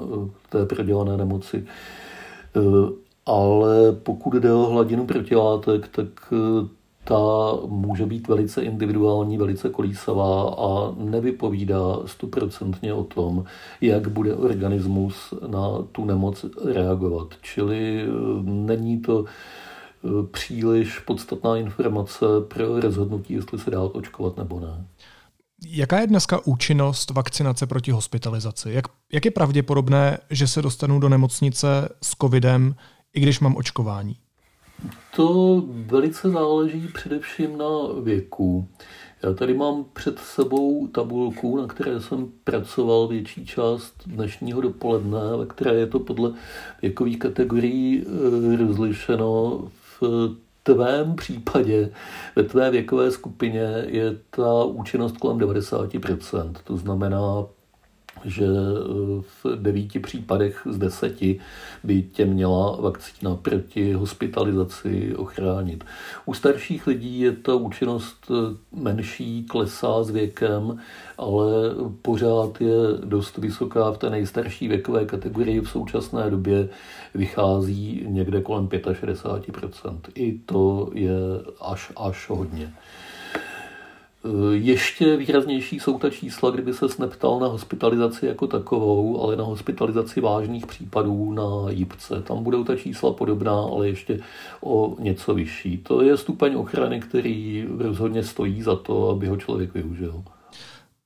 té 0.50 0.66
prodělané 0.66 1.18
nemoci. 1.18 1.66
Ale 3.26 3.92
pokud 3.92 4.34
jde 4.34 4.54
o 4.54 4.66
hladinu 4.66 5.06
protilátek, 5.06 5.88
tak 5.88 6.34
ta 7.04 7.18
může 7.66 8.06
být 8.06 8.28
velice 8.28 8.64
individuální, 8.64 9.38
velice 9.38 9.70
kolísavá 9.70 10.50
a 10.50 10.94
nevypovídá 10.98 12.00
stoprocentně 12.06 12.94
o 12.94 13.04
tom, 13.04 13.44
jak 13.82 14.08
bude 14.08 14.36
organismus 14.36 15.34
na 15.48 15.70
tu 15.92 16.06
nemoc 16.06 16.46
reagovat. 16.66 17.28
Čili 17.42 18.02
eh, 18.02 18.08
není 18.44 19.02
to 19.02 19.26
eh, 19.26 20.08
příliš 20.32 21.00
podstatná 21.00 21.58
informace 21.58 22.26
pro 22.48 22.80
rozhodnutí, 22.80 23.34
jestli 23.34 23.60
se 23.60 23.72
dá 23.72 23.82
očkovat 23.82 24.38
nebo 24.38 24.60
ne. 24.60 24.86
Jaká 25.68 26.00
je 26.00 26.08
dneska 26.08 26.40
účinnost 26.46 27.12
vakcinace 27.12 27.68
proti 27.68 27.92
hospitalizaci? 27.92 28.72
Jak, 28.72 28.86
jak 29.14 29.26
je 29.26 29.32
pravděpodobné, 29.32 30.18
že 30.30 30.48
se 30.48 30.62
dostanu 30.62 31.00
do 31.00 31.10
nemocnice 31.10 31.90
s 32.02 32.16
covidem, 32.22 32.76
i 33.14 33.20
když 33.20 33.40
mám 33.40 33.56
očkování? 33.56 34.16
To 35.16 35.64
velice 35.68 36.30
záleží 36.30 36.88
především 36.94 37.58
na 37.58 37.68
věku. 38.04 38.68
Já 39.24 39.34
tady 39.34 39.54
mám 39.54 39.86
před 39.94 40.20
sebou 40.20 40.88
tabulku, 40.88 41.58
na 41.58 41.68
které 41.68 42.02
jsem 42.02 42.32
pracoval 42.44 43.08
větší 43.08 43.46
část 43.46 43.94
dnešního 44.06 44.62
dopoledne, 44.62 45.20
ve 45.38 45.46
které 45.46 45.76
je 45.76 45.88
to 45.88 46.00
podle 46.00 46.34
věkových 46.82 47.20
kategorií 47.20 48.04
eh, 48.04 48.58
rozlišeno. 48.58 49.62
V 50.02 50.36
tvém 50.64 51.16
případě, 51.16 51.90
ve 52.36 52.44
tvé 52.44 52.72
věkové 52.72 53.12
skupině 53.12 53.84
je 53.88 54.18
ta 54.30 54.64
účinnost 54.64 55.18
kolem 55.18 55.38
90%. 55.38 56.54
To 56.64 56.78
znamená 56.78 57.46
že 58.26 58.46
eh, 58.46 59.22
v 59.44 59.56
devíti 59.56 60.00
případech 60.00 60.68
z 60.70 60.78
deseti 60.78 61.40
by 61.84 62.02
tě 62.02 62.26
měla 62.26 62.76
vakcína 62.76 63.36
proti 63.36 63.94
hospitalizaci 63.94 65.16
ochránit. 65.16 65.84
U 66.26 66.34
starších 66.34 66.88
lidí 66.88 67.20
je 67.20 67.32
ta 67.32 67.56
účinnost 67.56 68.32
eh, 68.32 68.58
menší, 68.72 69.44
klesá 69.44 70.04
s 70.04 70.10
věkem, 70.10 70.80
ale 71.18 71.52
pořád 72.02 72.62
je 72.62 72.78
dost 73.06 73.38
vysoká 73.38 73.92
v 73.92 73.98
té 73.98 74.10
nejstarší 74.10 74.68
věkové 74.68 75.06
kategorii. 75.06 75.62
V 75.62 75.70
současné 75.70 76.30
době 76.30 76.70
vychází 77.14 78.06
někde 78.08 78.42
kolem 78.42 78.68
65%. 78.68 80.00
I 80.16 80.40
to 80.46 80.90
je 80.94 81.12
až, 81.62 81.92
až 81.98 82.30
hodně. 82.30 82.74
Eh, 84.26 84.56
ještě 84.56 85.18
výraznější 85.18 85.80
jsou 85.80 86.00
ta 86.00 86.10
čísla, 86.10 86.52
kdyby 86.52 86.74
se 86.74 86.86
neptal 87.00 87.40
na 87.40 87.48
hospitalizaci 87.48 88.26
jako 88.26 88.48
takovou, 88.48 89.24
ale 89.24 89.36
na 89.36 89.44
hospitalizaci 89.44 90.22
vážných 90.22 90.66
případů 90.66 91.34
na 91.34 91.72
jípce. 91.72 92.22
Tam 92.22 92.44
budou 92.44 92.64
ta 92.64 92.76
čísla 92.76 93.14
podobná, 93.14 93.54
ale 93.54 93.88
ještě 93.88 94.20
o 94.62 94.96
něco 95.00 95.34
vyšší. 95.34 95.78
To 95.78 96.02
je 96.02 96.18
stupeň 96.18 96.56
ochrany, 96.56 97.00
který 97.00 97.68
rozhodně 97.78 98.24
stojí 98.24 98.62
za 98.62 98.76
to, 98.76 99.10
aby 99.10 99.28
ho 99.28 99.38
člověk 99.38 99.74
využil. 99.74 100.24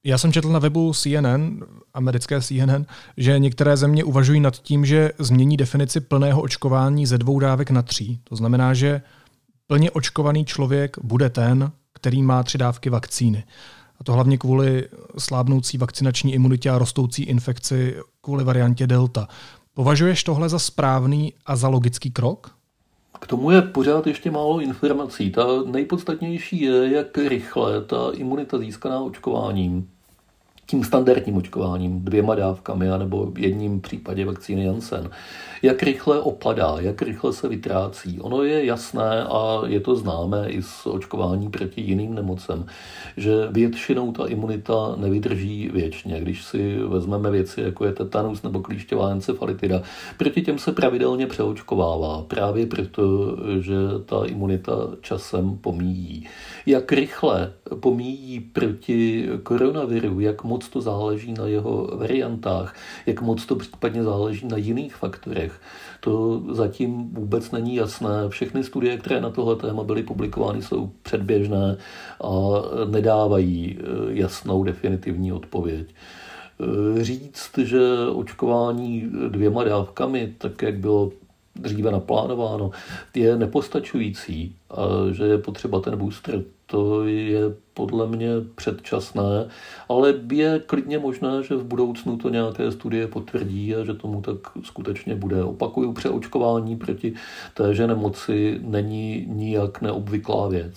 Já 0.06 0.18
jsem 0.18 0.34
četl 0.34 0.50
na 0.50 0.60
webu 0.60 0.94
CNN, 0.94 1.60
americké 1.94 2.42
CNN, 2.42 2.86
že 3.18 3.40
některé 3.40 3.78
země 3.78 4.04
uvažují 4.04 4.40
nad 4.40 4.58
tím, 4.58 4.86
že 4.86 5.12
změní 5.20 5.58
definici 5.58 6.02
plného 6.02 6.42
očkování 6.42 7.06
ze 7.06 7.18
dvou 7.18 7.40
dávek 7.40 7.72
na 7.72 7.82
tří. 7.82 8.20
To 8.24 8.36
znamená, 8.36 8.74
že 8.74 9.02
plně 9.68 9.92
očkovaný 9.92 10.46
člověk 10.46 10.98
bude 11.04 11.30
ten, 11.30 11.72
který 11.94 12.24
má 12.24 12.44
tři 12.44 12.58
dávky 12.58 12.90
vakcíny. 12.90 13.44
A 14.00 14.04
to 14.04 14.14
hlavně 14.14 14.38
kvůli 14.38 14.88
slábnoucí 15.18 15.78
vakcinační 15.78 16.34
imunitě 16.34 16.70
a 16.70 16.78
rostoucí 16.78 17.24
infekci 17.24 17.96
kvůli 18.22 18.44
variantě 18.44 18.88
Delta. 18.88 19.28
Považuješ 19.74 20.24
tohle 20.24 20.50
za 20.50 20.60
správný 20.60 21.34
a 21.46 21.56
za 21.56 21.68
logický 21.68 22.12
krok? 22.12 22.56
K 23.20 23.28
tomu 23.28 23.52
je 23.52 23.62
pořád 23.62 24.08
ještě 24.08 24.32
málo 24.32 24.60
informací. 24.60 25.32
Ta 25.32 25.46
nejpodstatnější 25.66 26.62
je, 26.62 26.94
jak 26.94 27.18
rychle 27.18 27.82
ta 27.82 28.12
imunita 28.14 28.58
získaná 28.58 29.00
očkováním 29.00 29.90
tím 30.74 30.84
standardním 30.84 31.38
očkováním, 31.38 32.00
dvěma 32.02 32.36
dávkami, 32.36 32.90
anebo 32.90 33.32
jedním 33.38 33.82
případě 33.82 34.26
vakcíny 34.26 34.66
Janssen, 34.66 35.10
jak 35.62 35.84
rychle 35.84 36.20
opadá, 36.20 36.76
jak 36.80 37.02
rychle 37.02 37.34
se 37.34 37.50
vytrácí. 37.50 38.22
Ono 38.22 38.44
je 38.44 38.66
jasné 38.66 39.24
a 39.24 39.62
je 39.66 39.80
to 39.80 39.96
známé 39.96 40.50
i 40.50 40.62
z 40.62 40.86
očkování 40.86 41.50
proti 41.50 41.82
jiným 41.82 42.16
nemocem, 42.16 42.66
že 43.18 43.32
většinou 43.52 44.12
ta 44.12 44.26
imunita 44.26 44.96
nevydrží 44.98 45.70
věčně. 45.74 46.22
Když 46.22 46.44
si 46.44 46.78
vezmeme 46.78 47.32
věci, 47.32 47.62
jako 47.62 47.86
je 47.86 47.92
tetanus 47.92 48.44
nebo 48.44 48.60
klíšťová 48.60 49.10
encefalitida, 49.10 49.82
proti 50.18 50.42
těm 50.42 50.58
se 50.58 50.72
pravidelně 50.72 51.28
přeočkovává, 51.28 52.22
právě 52.28 52.66
proto, 52.66 53.38
že 53.60 53.76
ta 54.06 54.26
imunita 54.26 54.74
časem 55.02 55.58
pomíjí. 55.58 56.28
Jak 56.66 56.92
rychle 56.92 57.54
pomíjí 57.80 58.40
proti 58.40 59.30
koronaviru, 59.44 60.20
jak 60.20 60.44
moc 60.44 60.70
to 60.70 60.82
záleží 60.82 61.34
na 61.34 61.48
jeho 61.48 61.90
variantách, 61.94 62.76
jak 63.06 63.22
moc 63.22 63.46
to 63.46 63.56
případně 63.56 64.04
záleží 64.04 64.48
na 64.48 64.58
jiných 64.58 64.96
faktorech, 64.96 65.62
to 66.00 66.42
zatím 66.52 67.10
vůbec 67.14 67.52
není 67.52 67.76
jasné. 67.76 68.30
Všechny 68.30 68.64
studie, 68.64 68.98
které 68.98 69.22
na 69.22 69.30
tohle 69.30 69.56
téma 69.56 69.84
byly 69.84 70.04
publikovány, 70.04 70.62
jsou 70.62 70.92
předběžné 71.04 71.78
a 72.22 72.32
nedávají 72.90 73.78
eh, 73.80 73.84
jasnou 74.08 74.64
definitivní 74.64 75.32
odpověď. 75.32 75.88
Eh, 76.60 77.04
říct, 77.04 77.58
že 77.58 77.80
očkování 78.14 79.10
dvěma 79.30 79.64
dávkami, 79.64 80.34
tak 80.38 80.62
jak 80.62 80.78
bylo 80.78 81.12
dříve 81.56 81.92
naplánováno, 81.92 82.72
je 83.16 83.38
nepostačující 83.38 84.56
a 84.70 85.12
že 85.12 85.24
je 85.24 85.38
potřeba 85.38 85.80
ten 85.80 85.98
booster, 85.98 86.44
to 86.74 87.06
je 87.08 87.42
podle 87.74 88.08
mě 88.08 88.30
předčasné, 88.56 89.48
ale 89.90 90.14
je 90.32 90.60
klidně 90.60 91.00
možné, 91.00 91.44
že 91.44 91.56
v 91.56 91.64
budoucnu 91.64 92.18
to 92.18 92.30
nějaké 92.30 92.72
studie 92.72 93.08
potvrdí 93.08 93.76
a 93.76 93.86
že 93.86 93.94
tomu 93.94 94.22
tak 94.22 94.38
skutečně 94.64 95.16
bude. 95.16 95.44
Opakuju, 95.44 95.94
přeočkování 95.94 96.76
proti 96.76 97.14
téže 97.54 97.88
nemoci 97.88 98.60
není 98.64 99.26
nijak 99.28 99.82
neobvyklá 99.82 100.48
věc. 100.48 100.74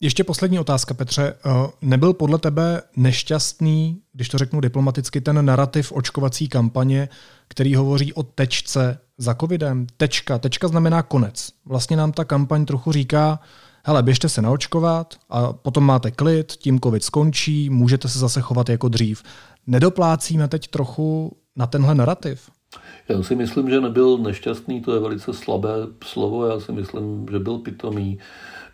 Ještě 0.00 0.24
poslední 0.24 0.58
otázka, 0.58 0.94
Petře. 0.94 1.34
Eh, 1.46 1.50
nebyl 1.82 2.12
podle 2.12 2.38
tebe 2.38 2.82
nešťastný, 2.96 4.00
když 4.12 4.28
to 4.28 4.38
řeknu 4.38 4.60
diplomaticky, 4.60 5.20
ten 5.20 5.44
narrativ 5.44 5.92
očkovací 5.92 6.48
kampaně, 6.48 7.08
který 7.48 7.74
hovoří 7.74 8.12
o 8.12 8.22
tečce 8.22 8.98
za 9.18 9.34
covidem? 9.34 9.86
Tečka. 9.96 10.38
Tečka 10.38 10.68
znamená 10.68 11.02
konec. 11.02 11.50
Vlastně 11.66 11.96
nám 11.96 12.12
ta 12.12 12.24
kampaň 12.24 12.64
trochu 12.64 12.92
říká, 12.92 13.40
hele, 13.84 14.02
běžte 14.02 14.28
se 14.28 14.42
naočkovat 14.42 15.14
a 15.30 15.52
potom 15.52 15.84
máte 15.84 16.10
klid, 16.10 16.52
tím 16.52 16.80
covid 16.80 17.04
skončí, 17.04 17.70
můžete 17.70 18.08
se 18.08 18.18
zase 18.18 18.40
chovat 18.40 18.68
jako 18.68 18.88
dřív. 18.88 19.22
Nedoplácíme 19.66 20.48
teď 20.48 20.68
trochu 20.68 21.36
na 21.56 21.66
tenhle 21.66 21.94
narrativ? 21.94 22.50
Já 23.08 23.22
si 23.22 23.36
myslím, 23.36 23.70
že 23.70 23.80
nebyl 23.80 24.18
nešťastný, 24.18 24.80
to 24.80 24.94
je 24.94 25.00
velice 25.00 25.32
slabé 25.32 25.74
slovo, 26.04 26.46
já 26.46 26.60
si 26.60 26.72
myslím, 26.72 27.26
že 27.30 27.38
byl 27.38 27.58
pitomý, 27.58 28.18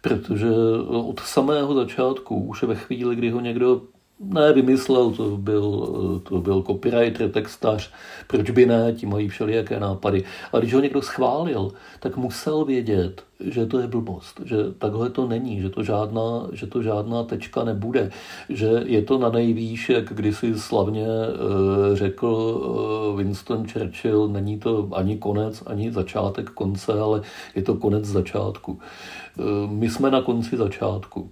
protože 0.01 0.51
od 0.89 1.21
samého 1.21 1.75
začátku, 1.75 2.35
už 2.35 2.63
ve 2.63 2.75
chvíli, 2.75 3.17
kdy 3.17 3.31
ho 3.31 3.41
někdo 3.41 3.83
ne, 4.21 4.53
vymyslel, 4.53 5.11
to 5.11 5.37
byl, 5.37 6.21
to 6.29 6.41
byl 6.41 6.63
copywriter, 6.63 7.31
textař, 7.31 7.91
proč 8.27 8.51
by 8.51 8.67
ne, 8.67 8.93
ti 8.93 9.07
mají 9.07 9.29
všelijaké 9.29 9.81
nápady. 9.81 10.25
Ale 10.53 10.63
když 10.63 10.75
ho 10.75 10.81
někdo 10.81 11.03
schválil, 11.03 11.73
tak 12.01 12.17
musel 12.17 12.65
vědět, 12.65 13.23
že 13.41 13.67
to 13.67 13.79
je 13.79 13.87
blbost, 13.87 14.41
že 14.45 14.57
takhle 14.79 15.11
to 15.11 15.29
není, 15.29 15.61
že 15.61 15.71
to 15.71 15.83
žádná, 15.83 16.49
že 16.53 16.67
to 16.67 16.83
žádná 16.83 17.23
tečka 17.23 17.65
nebude, 17.65 18.11
že 18.49 18.83
je 18.85 19.03
to 19.03 19.19
na 19.19 19.31
nejvýš, 19.31 19.89
jak 19.89 20.05
kdysi 20.05 20.59
slavně 20.59 21.07
uh, 21.07 21.97
řekl 21.97 22.27
uh, 22.27 23.19
Winston 23.19 23.67
Churchill, 23.69 24.29
není 24.29 24.59
to 24.59 24.89
ani 24.93 25.19
konec, 25.19 25.63
ani 25.67 25.93
začátek 25.93 26.51
konce, 26.51 26.93
ale 26.93 27.23
je 27.55 27.63
to 27.63 27.75
konec 27.75 28.05
začátku. 28.05 28.73
Uh, 28.73 29.71
my 29.71 29.91
jsme 29.91 30.11
na 30.11 30.23
konci 30.23 30.57
začátku. 30.57 31.31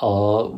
A 0.00 0.08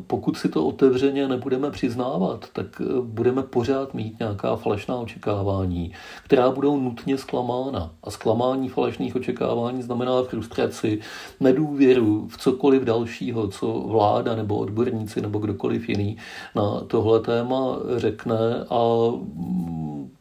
pokud 0.06 0.36
si 0.36 0.48
to 0.48 0.66
otevřeně 0.66 1.28
nebudeme 1.28 1.70
přiznávat, 1.70 2.46
tak 2.52 2.66
eh, 2.80 2.84
budeme 3.02 3.42
pořád 3.42 3.94
mít 3.94 4.18
nějaká 4.18 4.56
falešná 4.56 4.96
očekávání, 4.96 5.92
která 6.24 6.50
budou 6.50 6.80
nutně 6.80 7.18
zklamána. 7.18 7.90
A 8.02 8.10
zklamání 8.10 8.68
falešných 8.68 9.16
očekávání 9.16 9.82
znamená 9.82 10.22
frustraci, 10.22 11.00
nedůvěru 11.40 12.28
v 12.28 12.38
cokoliv 12.38 12.82
dalšího, 12.82 13.48
co 13.48 13.72
vláda 13.72 14.36
nebo 14.36 14.56
odborníci 14.56 15.20
nebo 15.20 15.38
kdokoliv 15.38 15.88
jiný 15.88 16.16
na 16.54 16.80
tohle 16.80 17.20
téma 17.20 17.78
řekne 17.96 18.64
a 18.70 18.80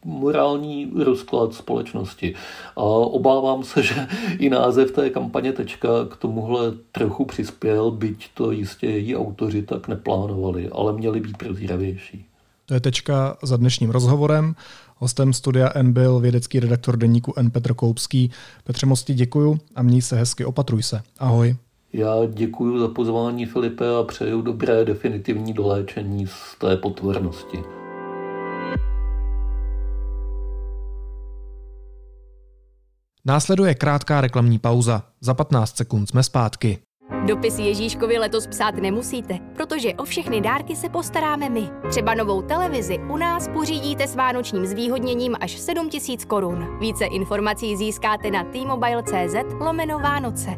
morální 0.04 0.92
rozklad 1.04 1.54
společnosti. 1.54 2.34
A 2.76 2.82
obávám 2.82 3.64
se, 3.64 3.82
že 3.82 4.06
i 4.38 4.50
název 4.50 4.90
té 4.90 5.10
kampaně 5.10 5.52
Tečka 5.52 5.88
k 6.10 6.16
tomuhle 6.16 6.72
trochu 6.92 7.24
přispěl, 7.24 7.90
byť 7.90 8.28
to 8.34 8.50
jistě 8.50 8.86
její 8.86 9.16
autoři 9.16 9.62
tak 9.62 9.88
neplánovali, 9.88 10.68
ale 10.68 10.92
měli 10.92 11.20
být 11.20 11.36
prozíravější. 11.36 12.24
To 12.66 12.74
je 12.74 12.80
tečka 12.80 13.36
za 13.42 13.56
dnešním 13.56 13.90
rozhovorem. 13.90 14.54
Hostem 14.96 15.32
studia 15.32 15.70
N 15.74 15.92
byl 15.92 16.20
vědecký 16.20 16.60
redaktor 16.60 16.96
deníku 16.96 17.32
N 17.36 17.50
Petr 17.50 17.74
Koupský. 17.74 18.30
Petře 18.64 18.86
Mosti 18.86 19.14
děkuju 19.14 19.58
a 19.74 19.82
měj 19.82 20.02
se 20.02 20.16
hezky, 20.16 20.44
opatruj 20.44 20.82
se. 20.82 21.02
Ahoj. 21.18 21.56
Já 21.92 22.14
děkuji 22.32 22.78
za 22.78 22.88
pozvání 22.88 23.46
Filipe 23.46 23.96
a 23.96 24.02
přeju 24.02 24.42
dobré 24.42 24.84
definitivní 24.84 25.52
doléčení 25.52 26.26
z 26.26 26.58
té 26.58 26.76
potvornosti. 26.76 27.58
Následuje 33.26 33.74
krátká 33.74 34.20
reklamní 34.20 34.58
pauza. 34.58 35.02
Za 35.20 35.34
15 35.34 35.76
sekund 35.76 36.06
jsme 36.06 36.22
zpátky. 36.22 36.78
Dopis 37.26 37.58
Ježíškovi 37.58 38.18
letos 38.18 38.46
psát 38.46 38.74
nemusíte, 38.74 39.38
protože 39.56 39.94
o 39.94 40.04
všechny 40.04 40.40
dárky 40.40 40.76
se 40.76 40.88
postaráme 40.88 41.48
my. 41.48 41.70
Třeba 41.90 42.14
novou 42.14 42.42
televizi 42.42 42.98
u 42.98 43.16
nás 43.16 43.48
pořídíte 43.48 44.06
s 44.06 44.16
vánočním 44.16 44.66
zvýhodněním 44.66 45.36
až 45.40 45.58
7000 45.58 46.24
korun. 46.24 46.78
Více 46.80 47.04
informací 47.04 47.76
získáte 47.76 48.30
na 48.30 48.44
t-mobile.cz 48.44 49.60
lomeno 49.60 49.98
Vánoce. 49.98 50.50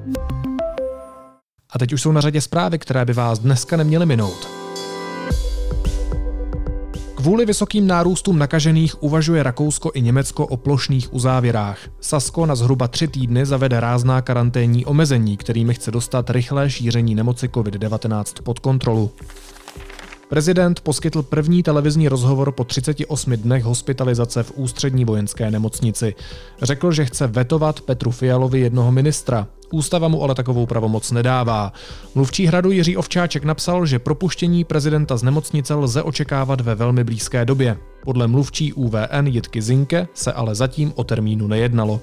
A 1.70 1.78
teď 1.78 1.92
už 1.92 2.02
jsou 2.02 2.12
na 2.12 2.20
řadě 2.20 2.40
zprávy, 2.40 2.78
které 2.78 3.04
by 3.04 3.12
vás 3.12 3.38
dneska 3.38 3.76
neměly 3.76 4.06
minout. 4.06 4.65
Kvůli 7.26 7.46
vysokým 7.46 7.86
nárůstům 7.86 8.38
nakažených 8.38 9.02
uvažuje 9.02 9.42
Rakousko 9.42 9.90
i 9.94 10.02
Německo 10.02 10.46
o 10.46 10.56
plošných 10.56 11.14
uzávěrách. 11.14 11.78
Sasko 12.00 12.46
na 12.46 12.54
zhruba 12.54 12.88
tři 12.88 13.08
týdny 13.08 13.46
zavede 13.46 13.80
rázná 13.80 14.22
karanténní 14.22 14.84
omezení, 14.84 15.36
kterými 15.36 15.74
chce 15.74 15.90
dostat 15.90 16.30
rychlé 16.30 16.70
šíření 16.70 17.14
nemoci 17.14 17.48
COVID-19 17.48 18.42
pod 18.42 18.58
kontrolu. 18.58 19.10
Prezident 20.28 20.80
poskytl 20.80 21.22
první 21.22 21.62
televizní 21.62 22.08
rozhovor 22.08 22.52
po 22.52 22.64
38 22.64 23.32
dnech 23.32 23.64
hospitalizace 23.64 24.42
v 24.42 24.52
ústřední 24.54 25.04
vojenské 25.04 25.50
nemocnici. 25.50 26.14
Řekl, 26.62 26.92
že 26.92 27.04
chce 27.04 27.26
vetovat 27.26 27.80
Petru 27.80 28.10
Fialovi 28.10 28.60
jednoho 28.60 28.92
ministra. 28.92 29.48
Ústava 29.72 30.08
mu 30.08 30.22
ale 30.22 30.34
takovou 30.34 30.66
pravomoc 30.66 31.10
nedává. 31.10 31.72
Mluvčí 32.14 32.46
hradu 32.46 32.70
Jiří 32.70 32.96
Ovčáček 32.96 33.44
napsal, 33.44 33.86
že 33.86 33.98
propuštění 33.98 34.64
prezidenta 34.64 35.16
z 35.16 35.22
nemocnice 35.22 35.74
lze 35.74 36.02
očekávat 36.02 36.60
ve 36.60 36.74
velmi 36.74 37.04
blízké 37.04 37.44
době. 37.44 37.76
Podle 38.04 38.26
mluvčí 38.26 38.72
UVN 38.72 39.26
Jitky 39.26 39.62
Zinke 39.62 40.08
se 40.14 40.32
ale 40.32 40.54
zatím 40.54 40.92
o 40.96 41.04
termínu 41.04 41.46
nejednalo. 41.46 42.00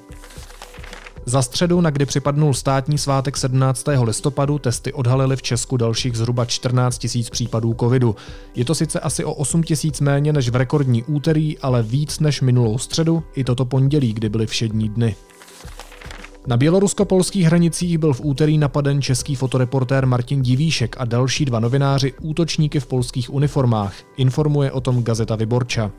Za 1.25 1.41
středu, 1.41 1.81
na 1.81 1.89
kdy 1.89 2.05
připadnul 2.05 2.53
státní 2.53 2.97
svátek 2.97 3.37
17. 3.37 3.85
listopadu, 4.01 4.59
testy 4.59 4.93
odhalily 4.93 5.35
v 5.35 5.41
Česku 5.41 5.77
dalších 5.77 6.17
zhruba 6.17 6.45
14 6.45 6.97
tisíc 6.97 7.29
případů 7.29 7.75
covidu. 7.79 8.15
Je 8.55 8.65
to 8.65 8.75
sice 8.75 8.99
asi 8.99 9.25
o 9.25 9.33
8 9.33 9.63
tisíc 9.63 9.99
méně 9.99 10.33
než 10.33 10.49
v 10.49 10.55
rekordní 10.55 11.03
úterý, 11.03 11.57
ale 11.59 11.83
víc 11.83 12.19
než 12.19 12.41
minulou 12.41 12.77
středu 12.77 13.23
i 13.35 13.43
toto 13.43 13.65
pondělí, 13.65 14.13
kdy 14.13 14.29
byly 14.29 14.47
všední 14.47 14.89
dny. 14.89 15.15
Na 16.47 16.57
bělorusko-polských 16.57 17.45
hranicích 17.45 17.97
byl 17.97 18.13
v 18.13 18.21
úterý 18.23 18.57
napaden 18.57 19.01
český 19.01 19.35
fotoreportér 19.35 20.05
Martin 20.05 20.41
Divíšek 20.41 20.95
a 20.99 21.05
další 21.05 21.45
dva 21.45 21.59
novináři 21.59 22.13
útočníky 22.21 22.79
v 22.79 22.85
polských 22.85 23.33
uniformách, 23.33 23.93
informuje 24.17 24.71
o 24.71 24.81
tom 24.81 25.03
Gazeta 25.03 25.35
Vyborča 25.35 25.91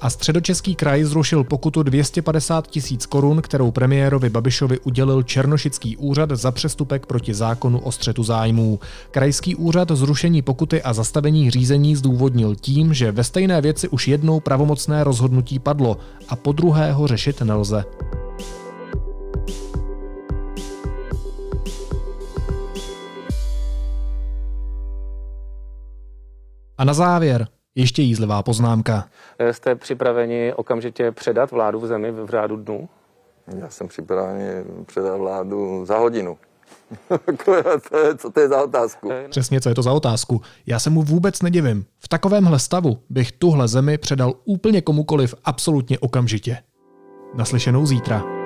a 0.00 0.10
středočeský 0.10 0.74
kraj 0.74 1.04
zrušil 1.04 1.44
pokutu 1.44 1.82
250 1.82 2.66
tisíc 2.66 3.06
korun, 3.06 3.42
kterou 3.42 3.70
premiérovi 3.70 4.30
Babišovi 4.30 4.78
udělil 4.78 5.22
Černošický 5.22 5.96
úřad 5.96 6.30
za 6.30 6.52
přestupek 6.52 7.06
proti 7.06 7.34
zákonu 7.34 7.78
o 7.78 7.92
střetu 7.92 8.22
zájmů. 8.22 8.80
Krajský 9.10 9.54
úřad 9.54 9.90
zrušení 9.90 10.42
pokuty 10.42 10.82
a 10.82 10.92
zastavení 10.92 11.50
řízení 11.50 11.96
zdůvodnil 11.96 12.56
tím, 12.56 12.94
že 12.94 13.12
ve 13.12 13.24
stejné 13.24 13.60
věci 13.60 13.88
už 13.88 14.08
jednou 14.08 14.40
pravomocné 14.40 15.04
rozhodnutí 15.04 15.58
padlo 15.58 15.96
a 16.28 16.36
po 16.36 16.52
druhé 16.52 16.92
ho 16.92 17.06
řešit 17.06 17.40
nelze. 17.40 17.84
A 26.78 26.84
na 26.84 26.94
závěr 26.94 27.48
ještě 27.74 28.02
jízlivá 28.02 28.42
poznámka. 28.42 29.08
Jste 29.50 29.74
připraveni 29.74 30.54
okamžitě 30.54 31.12
předat 31.12 31.50
vládu 31.50 31.80
v 31.80 31.86
zemi 31.86 32.10
v 32.10 32.30
řádu 32.30 32.56
dnů? 32.56 32.88
Já 33.58 33.70
jsem 33.70 33.88
připravený 33.88 34.64
předat 34.86 35.18
vládu 35.18 35.84
za 35.84 35.98
hodinu. 35.98 36.38
co 38.18 38.30
to 38.30 38.40
je 38.40 38.48
za 38.48 38.62
otázku? 38.62 39.10
Přesně, 39.30 39.60
co 39.60 39.68
je 39.68 39.74
to 39.74 39.82
za 39.82 39.92
otázku. 39.92 40.40
Já 40.66 40.78
se 40.78 40.90
mu 40.90 41.02
vůbec 41.02 41.42
nedivím. 41.42 41.84
V 41.98 42.08
takovémhle 42.08 42.58
stavu 42.58 42.98
bych 43.10 43.32
tuhle 43.32 43.68
zemi 43.68 43.98
předal 43.98 44.34
úplně 44.44 44.80
komukoliv 44.80 45.34
absolutně 45.44 45.98
okamžitě. 45.98 46.58
Naslyšenou 47.34 47.86
zítra. 47.86 48.37